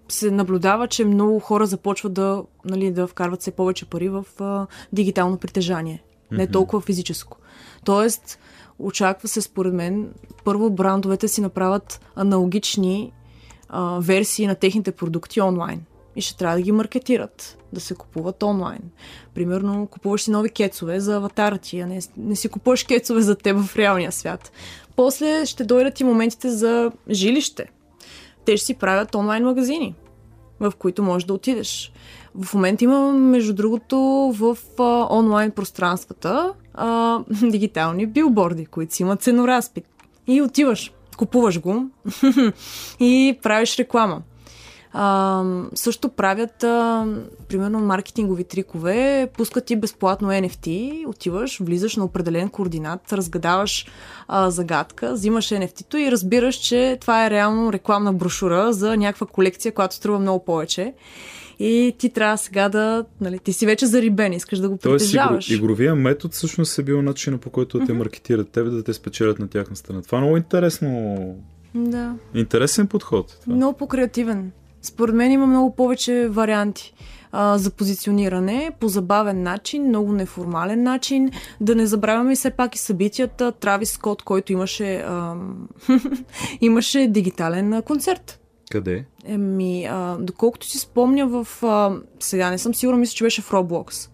се 0.09 0.31
наблюдава, 0.31 0.89
че 0.89 1.05
много 1.05 1.39
хора 1.39 1.67
започват 1.67 2.13
да, 2.13 2.43
нали, 2.65 2.91
да 2.91 3.07
вкарват 3.07 3.41
все 3.41 3.51
повече 3.51 3.85
пари 3.85 4.09
в 4.09 4.27
а, 4.41 4.67
дигитално 4.93 5.39
притежание, 5.39 6.03
не 6.31 6.47
толкова 6.47 6.81
физическо. 6.81 7.39
Тоест, 7.85 8.39
очаква 8.83 9.29
се 9.29 9.41
според 9.41 9.75
мен 9.75 10.09
първо 10.45 10.71
брандовете 10.71 11.29
си 11.29 11.41
направят 11.41 12.01
аналогични 12.17 13.13
а, 13.69 13.99
версии 14.01 14.47
на 14.47 14.55
техните 14.55 14.93
продукти 14.93 15.41
онлайн. 15.41 15.85
И 16.17 16.21
ще 16.21 16.37
трябва 16.37 16.57
да 16.57 16.63
ги 16.63 16.73
маркетират, 16.73 17.59
да 17.73 17.81
се 17.81 17.95
купуват 17.95 18.43
онлайн. 18.43 18.81
Примерно, 19.35 19.87
купуваш 19.87 20.23
си 20.23 20.31
нови 20.31 20.51
кецове 20.51 21.01
за 21.01 21.17
аватара 21.17 21.59
ти, 21.59 21.81
а 21.81 21.87
не, 21.87 22.01
не 22.17 22.37
си 22.37 22.49
купуваш 22.49 22.85
кецове 22.85 23.23
за 23.23 23.37
теб 23.37 23.57
в 23.59 23.77
реалния 23.77 24.13
свят. 24.13 24.53
После 24.97 25.47
ще 25.47 25.65
дойдат 25.65 26.01
и 26.01 26.05
моментите 26.05 26.51
за 26.51 26.93
жилище. 27.11 27.71
Те 28.45 28.57
ще 28.57 28.67
си 28.67 28.75
правят 28.75 29.15
онлайн 29.15 29.45
магазини, 29.45 29.95
в 30.61 30.73
които 30.79 31.03
можеш 31.03 31.27
да 31.27 31.35
отидеш. 31.35 31.93
В 32.35 32.55
момента 32.55 32.85
има, 32.85 33.13
между 33.13 33.55
другото, 33.55 33.99
в 34.39 34.59
а, 34.79 35.07
онлайн 35.11 35.51
пространствата 35.51 36.53
а, 36.75 37.19
дигитални 37.43 38.07
билборди, 38.07 38.67
които 38.67 38.95
си 38.95 39.03
имат 39.03 39.23
ценоразпит. 39.23 39.85
И 40.27 40.43
отиваш 40.43 40.93
купуваш 41.17 41.61
го 41.61 41.87
и 43.01 43.39
правиш 43.43 43.79
реклама. 43.79 44.23
А, 44.95 45.45
също 45.75 46.09
правят, 46.09 46.65
а, 46.65 47.07
примерно, 47.49 47.81
маркетингови 47.81 48.45
трикове, 48.45 49.29
пускат 49.37 49.65
ти 49.65 49.77
безплатно 49.77 50.29
NFT, 50.29 51.07
отиваш, 51.09 51.59
влизаш 51.61 51.97
на 51.97 52.05
определен 52.05 52.49
координат, 52.49 53.13
разгадаваш 53.13 53.87
а, 54.29 54.51
загадка, 54.51 55.13
взимаш 55.13 55.49
NFT-то 55.49 55.97
и 55.97 56.11
разбираш, 56.11 56.57
че 56.57 56.99
това 57.01 57.27
е 57.27 57.31
реално 57.31 57.73
рекламна 57.73 58.13
брошура 58.13 58.73
за 58.73 58.97
някаква 58.97 59.27
колекция, 59.27 59.73
която 59.73 59.95
струва 59.95 60.19
много 60.19 60.45
повече. 60.45 60.95
И 61.63 61.95
ти 61.99 62.11
трябва 62.11 62.39
сега 62.39 62.69
да. 62.69 63.05
Нали, 63.21 63.39
ти 63.39 63.53
си 63.53 63.67
вече 63.67 63.87
зарибен, 63.87 64.33
искаш 64.33 64.59
да 64.59 64.69
го 64.69 64.77
притежаваш. 64.77 65.47
Тоест, 65.47 65.51
игровия 65.51 65.95
метод 65.95 66.33
всъщност 66.33 66.79
е 66.79 66.83
бил 66.83 67.03
начинът 67.03 67.41
по 67.41 67.51
който 67.51 67.79
да 67.79 67.87
те 67.87 67.93
маркетират 67.93 68.49
тебе, 68.49 68.71
да 68.71 68.83
те 68.83 68.93
спечелят 68.93 69.39
на 69.39 69.49
тяхна 69.49 69.77
страна. 69.77 70.03
Това 70.03 70.19
е 70.19 70.21
много 70.21 70.37
интересно. 70.37 71.19
Да. 71.75 72.15
Интересен 72.35 72.87
подход. 72.87 73.39
Това. 73.43 73.57
Много 73.57 73.79
по-креативен. 73.79 74.53
Според 74.83 75.15
мен 75.15 75.33
има 75.33 75.47
много 75.47 75.77
повече 75.77 76.29
варианти 76.29 76.95
а, 77.33 77.59
за 77.59 77.71
позициониране 77.71 78.71
по 78.81 78.89
забавен 78.89 79.43
начин, 79.43 79.89
много 79.89 80.13
неформален 80.13 80.83
начин. 80.83 81.31
Да 81.61 81.75
не 81.75 81.87
забравяме 81.87 82.35
все 82.35 82.51
пак 82.51 82.75
и 82.75 82.79
събитията. 82.79 83.53
Травис 83.53 83.91
Скот, 83.91 84.23
който 84.23 84.53
имаше, 84.53 84.97
а, 84.97 85.35
имаше 86.61 87.07
дигитален 87.07 87.83
концерт. 87.83 88.42
Къде? 88.73 89.05
Еми, 89.25 89.85
а, 89.85 90.17
доколкото 90.21 90.67
си 90.67 90.79
спомня 90.79 91.27
в... 91.27 91.63
А, 91.63 91.97
сега 92.21 92.51
не 92.51 92.59
съм 92.59 92.75
сигурна, 92.75 92.99
мисля, 92.99 93.15
че 93.15 93.25
беше 93.25 93.43
в 93.43 93.51
Roblox. 93.51 94.11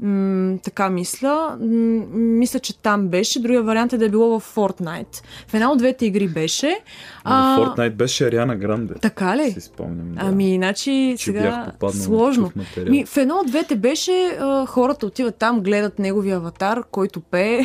М- 0.00 0.58
така 0.64 0.90
мисля. 0.90 1.56
М- 1.60 2.04
мисля, 2.14 2.58
че 2.58 2.78
там 2.78 3.08
беше. 3.08 3.42
Другия 3.42 3.62
вариант 3.62 3.92
е 3.92 3.98
да 3.98 4.04
е 4.04 4.08
било 4.08 4.40
в 4.40 4.54
Fortnite. 4.54 5.22
В 5.48 5.54
една 5.54 5.72
от 5.72 5.78
двете 5.78 6.06
игри 6.06 6.28
беше. 6.28 6.80
А... 7.24 7.56
В 7.56 7.58
Fortnite 7.58 7.94
беше 7.94 8.26
Ариана 8.26 8.56
Гранде. 8.56 8.94
Така 8.94 9.36
ли? 9.36 9.50
Си 9.50 9.60
спомням. 9.60 10.14
Да. 10.14 10.20
Ами, 10.24 10.54
иначе 10.54 11.14
Че 11.18 11.24
сега 11.24 11.72
сложно. 11.92 12.52
Ми, 12.88 13.06
в 13.06 13.16
едно 13.16 13.34
от 13.34 13.46
двете 13.46 13.76
беше 13.76 14.36
а, 14.40 14.66
хората 14.66 15.06
отиват 15.06 15.36
там, 15.36 15.60
гледат 15.60 15.98
неговия 15.98 16.36
аватар, 16.36 16.82
който 16.90 17.20
пее. 17.20 17.60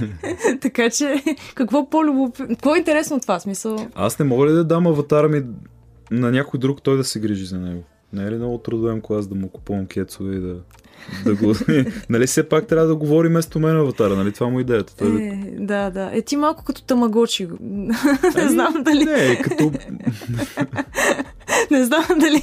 така 0.60 0.90
че, 0.90 1.22
какво 1.54 1.90
по-любопитно? 1.90 2.48
Какво 2.48 2.74
е 2.74 2.78
интересно 2.78 3.16
от 3.16 3.22
това 3.22 3.40
смисъл? 3.40 3.86
Аз 3.94 4.18
не 4.18 4.24
мога 4.24 4.46
ли 4.46 4.52
да 4.52 4.64
дам 4.64 4.86
аватара 4.86 5.28
ми 5.28 5.42
на 6.10 6.30
някой 6.30 6.60
друг, 6.60 6.82
той 6.82 6.96
да 6.96 7.04
се 7.04 7.20
грижи 7.20 7.44
за 7.44 7.58
него? 7.58 7.82
Не 8.12 8.24
е 8.24 8.30
ли 8.30 8.36
много 8.36 8.58
трудоемко 8.58 9.14
аз 9.14 9.26
да 9.26 9.34
му 9.34 9.48
купувам 9.48 9.86
кецове 9.86 10.34
и 10.34 10.40
да, 10.40 10.56
да 11.24 11.34
го... 11.34 11.54
нали 12.10 12.26
все 12.26 12.48
пак 12.48 12.66
трябва 12.66 12.86
да 12.86 12.96
говори 12.96 13.28
вместо 13.28 13.60
мен 13.60 13.76
аватара, 13.76 14.16
нали 14.16 14.32
това 14.32 14.48
му 14.48 14.58
е 14.58 14.60
идеята. 14.60 14.96
Той 14.96 15.12
да... 15.12 15.22
Е, 15.22 15.54
да, 15.58 15.90
да. 15.90 16.10
Е, 16.12 16.22
ти 16.22 16.36
малко 16.36 16.64
като 16.64 16.82
тамагочи. 16.82 17.48
не 18.36 18.48
знам 18.48 18.74
дали... 18.82 19.04
Не, 19.04 19.42
като... 19.42 19.72
не 21.70 21.84
знам 21.84 22.04
дали, 22.08 22.42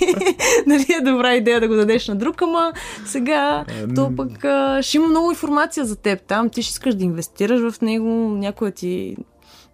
дали 0.68 0.86
е 1.00 1.04
добра 1.04 1.36
идея 1.36 1.60
да 1.60 1.68
го 1.68 1.76
дадеш 1.76 2.08
на 2.08 2.16
друг, 2.16 2.42
ама 2.42 2.74
сега 3.06 3.66
то 3.96 4.16
пък 4.16 4.46
а, 4.46 4.80
ще 4.82 4.98
има 4.98 5.08
много 5.08 5.32
информация 5.32 5.86
за 5.86 5.96
теб 5.96 6.22
там. 6.22 6.50
Ти 6.50 6.62
ще 6.62 6.72
искаш 6.72 6.96
да 6.96 7.04
инвестираш 7.04 7.72
в 7.72 7.82
него, 7.82 8.10
някоя 8.30 8.72
ти... 8.72 9.18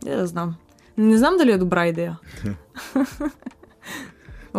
Не 0.05 0.15
да 0.15 0.27
знам. 0.27 0.55
Не 0.97 1.17
знам 1.17 1.33
дали 1.37 1.51
е 1.51 1.57
добра 1.57 1.87
идея. 1.87 2.19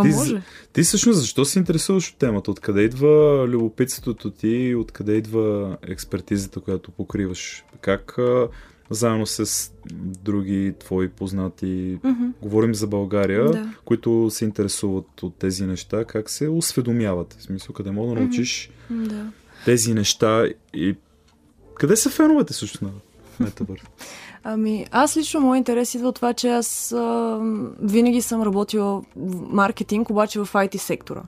Ти 0.02 0.08
може. 0.08 0.42
Ти 0.72 0.82
всъщност 0.82 1.18
защо 1.20 1.44
се 1.44 1.58
интересуваш 1.58 2.10
от 2.10 2.16
темата? 2.16 2.50
Откъде 2.50 2.82
идва 2.82 3.44
любопитството 3.48 4.30
ти? 4.30 4.74
Откъде 4.74 5.12
идва 5.12 5.76
експертизата, 5.82 6.60
която 6.60 6.90
покриваш? 6.90 7.64
Как 7.80 8.16
заедно 8.90 9.26
с 9.26 9.70
други 10.22 10.74
твои 10.78 11.08
познати, 11.08 11.98
Мгм. 12.04 12.24
говорим 12.42 12.74
за 12.74 12.86
България, 12.86 13.44
Да. 13.44 13.72
които 13.84 14.28
се 14.30 14.44
интересуват 14.44 15.22
от 15.22 15.34
тези 15.36 15.66
неща, 15.66 16.04
как 16.04 16.30
се 16.30 16.48
осведомяват? 16.48 17.36
В 17.38 17.42
смисъл, 17.42 17.74
къде 17.74 17.90
мога 17.90 18.14
да 18.14 18.20
научиш 18.20 18.70
Да. 18.90 19.26
тези 19.64 19.94
неща 19.94 20.44
и 20.74 20.94
къде 21.74 21.96
са 21.96 22.10
феновете 22.10 22.52
всъщност 22.52 22.82
на 22.82 22.90
Метабър? 23.40 23.82
Ами, 24.46 24.86
аз 24.90 25.16
лично 25.16 25.40
моят 25.40 25.58
интерес 25.58 25.94
идва 25.94 26.08
от 26.08 26.14
това, 26.14 26.32
че 26.34 26.48
аз 26.48 26.92
а, 26.92 27.38
винаги 27.82 28.22
съм 28.22 28.42
работила 28.42 29.02
в 29.16 29.52
маркетинг, 29.52 30.10
обаче 30.10 30.38
в 30.38 30.48
IT 30.52 30.76
сектора. 30.76 31.22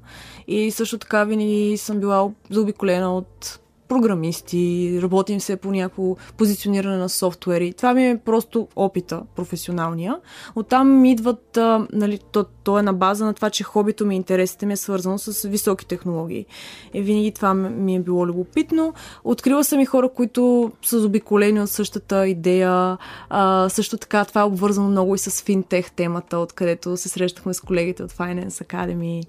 И 0.48 0.70
също 0.70 0.98
така 0.98 1.24
винаги 1.24 1.76
съм 1.76 2.00
била 2.00 2.30
заобиколена 2.50 3.16
от 3.16 3.60
програмисти, 3.88 4.98
работим 5.02 5.40
се 5.40 5.56
по 5.56 5.70
някакво 5.70 6.16
позициониране 6.36 6.96
на 6.96 7.08
софтуери. 7.08 7.72
Това 7.72 7.94
ми 7.94 8.08
е 8.08 8.18
просто 8.24 8.68
опита, 8.76 9.22
професионалния. 9.36 10.20
Оттам 10.56 11.00
ми 11.00 11.12
идват, 11.12 11.56
а, 11.56 11.86
нали, 11.92 12.18
то, 12.32 12.44
то 12.64 12.78
е 12.78 12.82
на 12.82 12.92
база 12.92 13.24
на 13.24 13.34
това, 13.34 13.50
че 13.50 13.64
хобито 13.64 14.06
ми, 14.06 14.16
интересите 14.16 14.66
ми 14.66 14.72
е 14.72 14.76
свързано 14.76 15.18
с 15.18 15.48
високи 15.48 15.86
технологии. 15.86 16.46
И 16.94 17.02
винаги 17.02 17.32
това 17.32 17.54
ми 17.54 17.96
е 17.96 18.00
било 18.00 18.26
любопитно. 18.26 18.94
Открила 19.24 19.64
съм 19.64 19.80
и 19.80 19.86
хора, 19.86 20.08
които 20.08 20.72
са 20.82 21.00
заобиколени 21.00 21.60
от 21.60 21.70
същата 21.70 22.28
идея. 22.28 22.98
А, 23.30 23.68
също 23.68 23.96
така 23.96 24.24
това 24.24 24.40
е 24.40 24.44
обвързано 24.44 24.88
много 24.88 25.14
и 25.14 25.18
с 25.18 25.42
финтех 25.42 25.90
темата, 25.90 26.38
откъдето 26.38 26.96
се 26.96 27.08
срещахме 27.08 27.54
с 27.54 27.60
колегите 27.60 28.02
от 28.02 28.12
Finance 28.12 28.66
Academy. 28.66 29.22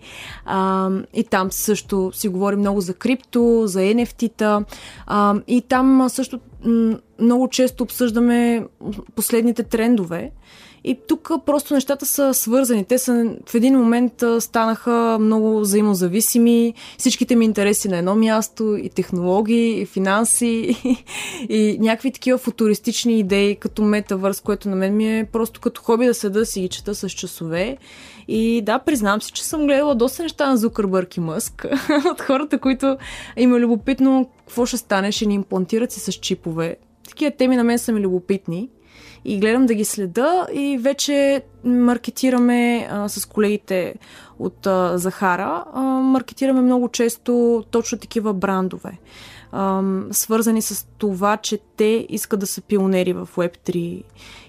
А, 0.46 0.89
и 1.13 1.24
там 1.24 1.52
също 1.52 2.12
си 2.13 2.28
говорим 2.28 2.60
много 2.60 2.82
за 2.82 2.93
крипто, 2.93 3.63
за 3.67 3.80
NFT-та. 3.80 4.46
А, 5.07 5.36
и 5.47 5.62
там 5.62 6.10
също 6.10 6.39
много 7.19 7.47
често 7.47 7.83
обсъждаме 7.83 8.65
последните 9.15 9.63
трендове. 9.63 10.31
И 10.88 10.97
тук 11.08 11.32
просто 11.45 11.73
нещата 11.73 12.06
са 12.06 12.34
свързани. 12.34 12.86
Те 12.86 12.97
са 12.97 13.36
в 13.45 13.56
един 13.56 13.78
момент 13.78 14.23
станаха 14.39 15.17
много 15.21 15.60
взаимозависими. 15.60 16.73
Всичките 16.97 17.36
ми 17.36 17.45
интереси 17.45 17.88
на 17.88 17.97
едно 17.97 18.15
място, 18.15 18.78
и 18.84 18.89
технологии, 18.89 19.82
и 19.82 19.86
финанси, 19.86 20.76
и 21.50 21.78
някакви 21.80 22.12
такива 22.12 22.38
футуристични 22.38 23.19
идеи, 23.19 23.56
като 23.56 23.82
метавърс, 23.82 24.41
което 24.41 24.69
на 24.69 24.76
мен 24.76 24.95
ми 24.95 25.19
е 25.19 25.26
просто 25.32 25.62
като 25.62 25.82
хоби 25.82 26.06
да 26.06 26.13
седа 26.13 26.45
си 26.45 26.62
ги 26.62 26.69
чета 26.69 26.95
с 26.95 27.10
часове. 27.10 27.78
И 28.28 28.62
да, 28.62 28.80
признавам 28.80 29.21
си, 29.21 29.32
че 29.32 29.43
съм 29.43 29.65
гледала 29.65 29.95
доста 29.95 30.23
неща 30.23 30.50
на 30.50 30.58
Зукърбърг 30.58 31.17
и 31.17 31.19
Мъск 31.19 31.65
от 32.12 32.21
хората, 32.21 32.60
които 32.60 32.97
им 33.38 33.56
е 33.56 33.60
любопитно 33.60 34.30
какво 34.39 34.65
ще 34.65 34.78
стане, 34.78 35.12
ще 35.12 35.26
ни 35.26 35.34
имплантират 35.34 35.91
си 35.91 36.00
с 36.00 36.13
чипове. 36.13 36.76
Такива 37.08 37.32
теми 37.32 37.56
на 37.56 37.63
мен 37.63 37.80
са 37.80 37.91
ми 37.91 38.02
любопитни 38.02 38.69
и 39.25 39.39
гледам 39.39 39.65
да 39.65 39.73
ги 39.73 39.86
следа 39.86 40.47
и 40.53 40.77
вече 40.82 41.41
маркетираме 41.63 42.88
а, 42.91 43.10
с 43.10 43.25
колегите 43.25 43.95
от 44.39 44.67
а, 44.67 44.97
Захара, 44.97 45.65
а, 45.73 45.82
маркетираме 45.82 46.62
много 46.62 46.89
често 46.89 47.63
точно 47.71 47.97
такива 47.97 48.34
брандове, 48.34 48.99
а, 49.51 49.84
свързани 50.12 50.62
с 50.62 50.88
това, 50.97 51.38
че 51.38 51.60
те 51.77 52.06
искат 52.10 52.39
да 52.39 52.47
са 52.47 52.62
пионери 52.62 53.13
в 53.13 53.30
Web3, 53.36 54.03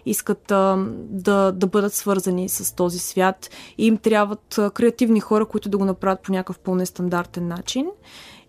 искат 0.06 0.50
а, 0.50 0.86
да, 0.98 1.52
да 1.52 1.66
бъдат 1.66 1.94
свързани 1.94 2.48
с 2.48 2.76
този 2.76 2.98
свят. 2.98 3.50
И 3.78 3.86
им 3.86 3.96
трябват 3.96 4.58
а, 4.58 4.70
креативни 4.70 5.20
хора, 5.20 5.46
които 5.46 5.68
да 5.68 5.78
го 5.78 5.84
направят 5.84 6.20
по 6.20 6.32
някакъв 6.32 6.58
по-нестандартен 6.58 7.48
начин. 7.48 7.86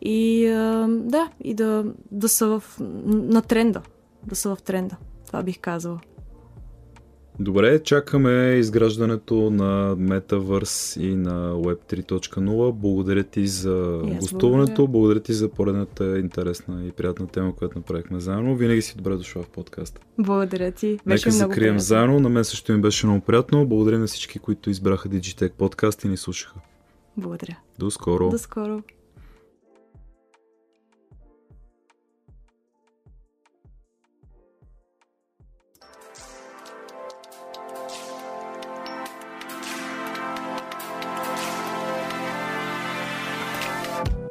И 0.02 0.48
а, 0.48 0.88
да, 0.90 1.30
и 1.44 1.54
да, 1.54 1.86
да 2.12 2.30
са 2.30 2.48
в, 2.48 2.64
на 3.06 3.42
тренда, 3.42 3.82
да 4.24 4.36
са 4.36 4.56
в 4.56 4.62
тренда. 4.62 4.96
Това 5.30 5.44
бих 5.44 5.60
казала. 5.60 6.00
Добре, 7.40 7.84
чакаме 7.84 8.32
изграждането 8.52 9.36
на 9.50 9.96
Metaverse 9.98 11.02
и 11.02 11.16
на 11.16 11.54
Web 11.54 11.96
3.0. 11.96 12.72
Благодаря 12.72 13.24
ти 13.24 13.48
за 13.48 14.02
аз 14.06 14.18
гостуването, 14.18 14.48
благодаря. 14.68 14.88
благодаря 14.88 15.20
ти 15.20 15.34
за 15.34 15.50
поредната 15.50 16.20
интересна 16.20 16.86
и 16.86 16.92
приятна 16.92 17.28
тема, 17.28 17.56
която 17.56 17.78
направихме 17.78 18.20
заедно. 18.20 18.56
Винаги 18.56 18.82
си 18.82 18.98
добре 18.98 19.16
дошла 19.16 19.44
в 19.44 19.50
подкаста. 19.50 20.02
Благодаря 20.18 20.72
ти. 20.72 21.00
Беше 21.06 21.28
Нека 21.28 21.36
много 21.36 21.52
закрием 21.52 21.64
приятно. 21.66 21.80
заедно. 21.80 22.20
На 22.20 22.30
мен 22.30 22.44
също 22.44 22.72
ми 22.72 22.82
беше 22.82 23.08
много 23.08 23.22
приятно. 23.22 23.68
Благодаря 23.68 24.00
на 24.00 24.08
всички, 24.08 24.40
които 24.40 24.70
избраха 24.70 25.10
Digitech 25.10 25.52
подкаст 25.52 26.04
и 26.04 26.08
ни 26.08 26.18
слушаха. 26.18 26.56
Благодаря. 27.18 27.58
До 27.80 27.92
скоро! 27.92 28.30
До 28.30 28.38
скоро. 28.38 28.82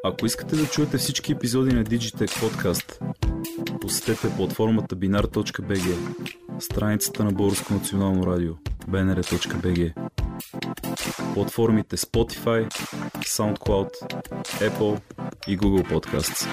Ако 0.09 0.27
искате 0.27 0.57
да 0.57 0.67
чуете 0.67 0.99
всички 0.99 1.33
епизоди 1.33 1.75
на 1.75 1.85
Digitech 1.85 2.41
подкаст, 2.41 3.01
посетете 3.81 4.37
платформата 4.37 4.97
binar.bg, 4.97 5.97
страницата 6.61 7.25
на 7.25 7.33
Българско 7.33 7.75
национално 7.75 8.27
радио, 8.27 8.53
bnr.bg, 8.91 9.93
платформите 11.35 11.97
Spotify, 11.97 12.69
SoundCloud, 13.19 13.91
Apple 14.45 15.01
и 15.49 15.59
Google 15.59 15.91
Podcasts. 15.93 16.49